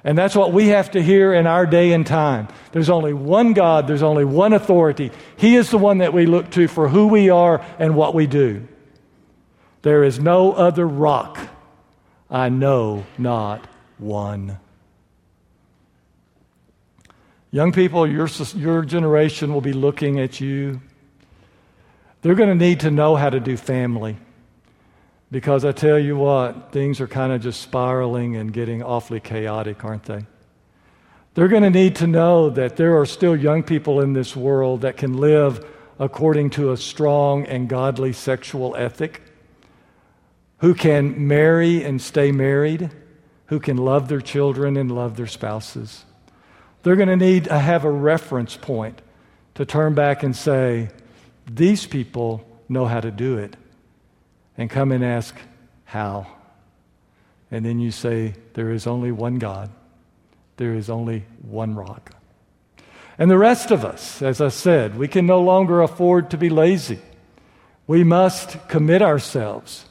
And 0.06 0.18
that's 0.18 0.36
what 0.36 0.52
we 0.52 0.68
have 0.68 0.90
to 0.90 1.02
hear 1.02 1.32
in 1.32 1.46
our 1.46 1.64
day 1.64 1.92
and 1.92 2.06
time. 2.06 2.48
There's 2.72 2.90
only 2.90 3.14
one 3.14 3.54
God, 3.54 3.86
there's 3.86 4.02
only 4.02 4.26
one 4.26 4.52
authority. 4.52 5.10
He 5.36 5.56
is 5.56 5.70
the 5.70 5.78
one 5.78 5.98
that 5.98 6.12
we 6.12 6.26
look 6.26 6.50
to 6.50 6.68
for 6.68 6.88
who 6.88 7.06
we 7.06 7.30
are 7.30 7.64
and 7.78 7.96
what 7.96 8.14
we 8.14 8.26
do. 8.26 8.68
There 9.80 10.04
is 10.04 10.18
no 10.18 10.52
other 10.52 10.86
rock. 10.86 11.38
I 12.30 12.50
know 12.50 13.06
not 13.16 13.66
one. 14.04 14.58
Young 17.50 17.72
people, 17.72 18.06
your, 18.06 18.28
your 18.54 18.84
generation 18.84 19.52
will 19.52 19.60
be 19.60 19.72
looking 19.72 20.20
at 20.20 20.40
you 20.40 20.80
they're 22.24 22.34
going 22.34 22.48
to 22.48 22.54
need 22.54 22.80
to 22.80 22.90
know 22.90 23.16
how 23.16 23.28
to 23.28 23.38
do 23.38 23.54
family. 23.54 24.16
Because 25.30 25.62
I 25.62 25.72
tell 25.72 25.98
you 25.98 26.16
what, 26.16 26.72
things 26.72 26.98
are 27.02 27.06
kind 27.06 27.34
of 27.34 27.42
just 27.42 27.60
spiraling 27.60 28.34
and 28.36 28.50
getting 28.50 28.82
awfully 28.82 29.20
chaotic, 29.20 29.84
aren't 29.84 30.04
they? 30.04 30.24
They're 31.34 31.48
going 31.48 31.64
to 31.64 31.70
need 31.70 31.96
to 31.96 32.06
know 32.06 32.48
that 32.48 32.76
there 32.76 32.98
are 32.98 33.04
still 33.04 33.36
young 33.36 33.62
people 33.62 34.00
in 34.00 34.14
this 34.14 34.34
world 34.34 34.80
that 34.80 34.96
can 34.96 35.18
live 35.18 35.66
according 35.98 36.48
to 36.50 36.72
a 36.72 36.78
strong 36.78 37.44
and 37.44 37.68
godly 37.68 38.14
sexual 38.14 38.74
ethic, 38.74 39.20
who 40.60 40.72
can 40.72 41.28
marry 41.28 41.84
and 41.84 42.00
stay 42.00 42.32
married, 42.32 42.90
who 43.54 43.60
can 43.60 43.76
love 43.76 44.08
their 44.08 44.20
children 44.20 44.76
and 44.76 44.90
love 44.90 45.16
their 45.16 45.28
spouses. 45.28 46.04
They're 46.82 46.96
going 46.96 47.08
to 47.08 47.16
need 47.16 47.44
to 47.44 47.56
have 47.56 47.84
a 47.84 47.90
reference 47.90 48.56
point 48.56 49.00
to 49.54 49.64
turn 49.64 49.94
back 49.94 50.24
and 50.24 50.34
say, 50.34 50.88
these 51.46 51.86
people 51.86 52.44
know 52.68 52.86
how 52.86 52.98
to 52.98 53.12
do 53.12 53.38
it. 53.38 53.54
And 54.58 54.68
come 54.68 54.90
and 54.90 55.04
ask, 55.04 55.36
How? 55.84 56.26
And 57.48 57.64
then 57.64 57.78
you 57.78 57.92
say, 57.92 58.34
There 58.54 58.72
is 58.72 58.88
only 58.88 59.12
one 59.12 59.36
God, 59.36 59.70
there 60.56 60.74
is 60.74 60.90
only 60.90 61.24
one 61.42 61.76
rock. 61.76 62.10
And 63.18 63.30
the 63.30 63.38
rest 63.38 63.70
of 63.70 63.84
us, 63.84 64.20
as 64.20 64.40
I 64.40 64.48
said, 64.48 64.98
we 64.98 65.06
can 65.06 65.26
no 65.26 65.40
longer 65.40 65.80
afford 65.80 66.28
to 66.30 66.36
be 66.36 66.50
lazy. 66.50 66.98
We 67.86 68.02
must 68.02 68.66
commit 68.66 69.00
ourselves 69.00 69.84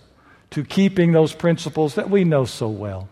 to 0.49 0.65
keeping 0.65 1.13
those 1.13 1.31
principles 1.31 1.95
that 1.95 2.09
we 2.09 2.25
know 2.25 2.43
so 2.43 2.67
well. 2.67 3.07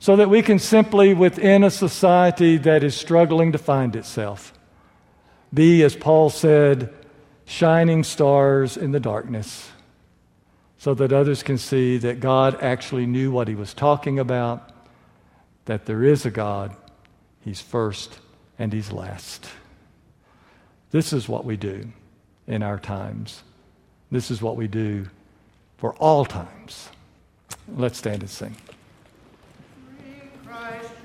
So 0.00 0.16
that 0.16 0.30
we 0.30 0.42
can 0.42 0.58
simply, 0.58 1.12
within 1.12 1.64
a 1.64 1.70
society 1.70 2.56
that 2.58 2.84
is 2.84 2.94
struggling 2.94 3.52
to 3.52 3.58
find 3.58 3.96
itself, 3.96 4.52
be, 5.52 5.82
as 5.82 5.96
Paul 5.96 6.30
said, 6.30 6.94
shining 7.44 8.04
stars 8.04 8.76
in 8.76 8.92
the 8.92 9.00
darkness 9.00 9.70
so 10.76 10.94
that 10.94 11.12
others 11.12 11.42
can 11.42 11.58
see 11.58 11.98
that 11.98 12.20
God 12.20 12.62
actually 12.62 13.06
knew 13.06 13.32
what 13.32 13.48
he 13.48 13.54
was 13.54 13.74
talking 13.74 14.18
about, 14.18 14.70
that 15.64 15.86
there 15.86 16.04
is 16.04 16.24
a 16.24 16.30
God, 16.30 16.76
he's 17.40 17.60
first 17.60 18.20
and 18.58 18.72
he's 18.72 18.92
last. 18.92 19.48
This 20.90 21.12
is 21.12 21.28
what 21.28 21.44
we 21.44 21.56
do 21.56 21.90
in 22.46 22.62
our 22.62 22.78
times. 22.78 23.42
This 24.10 24.30
is 24.30 24.40
what 24.40 24.56
we 24.56 24.68
do 24.68 25.06
for 25.76 25.94
all 25.96 26.24
times. 26.24 26.88
Let's 27.76 27.98
stand 27.98 28.22
and 28.22 28.30
sing. 28.30 28.56
Christ 30.58 30.97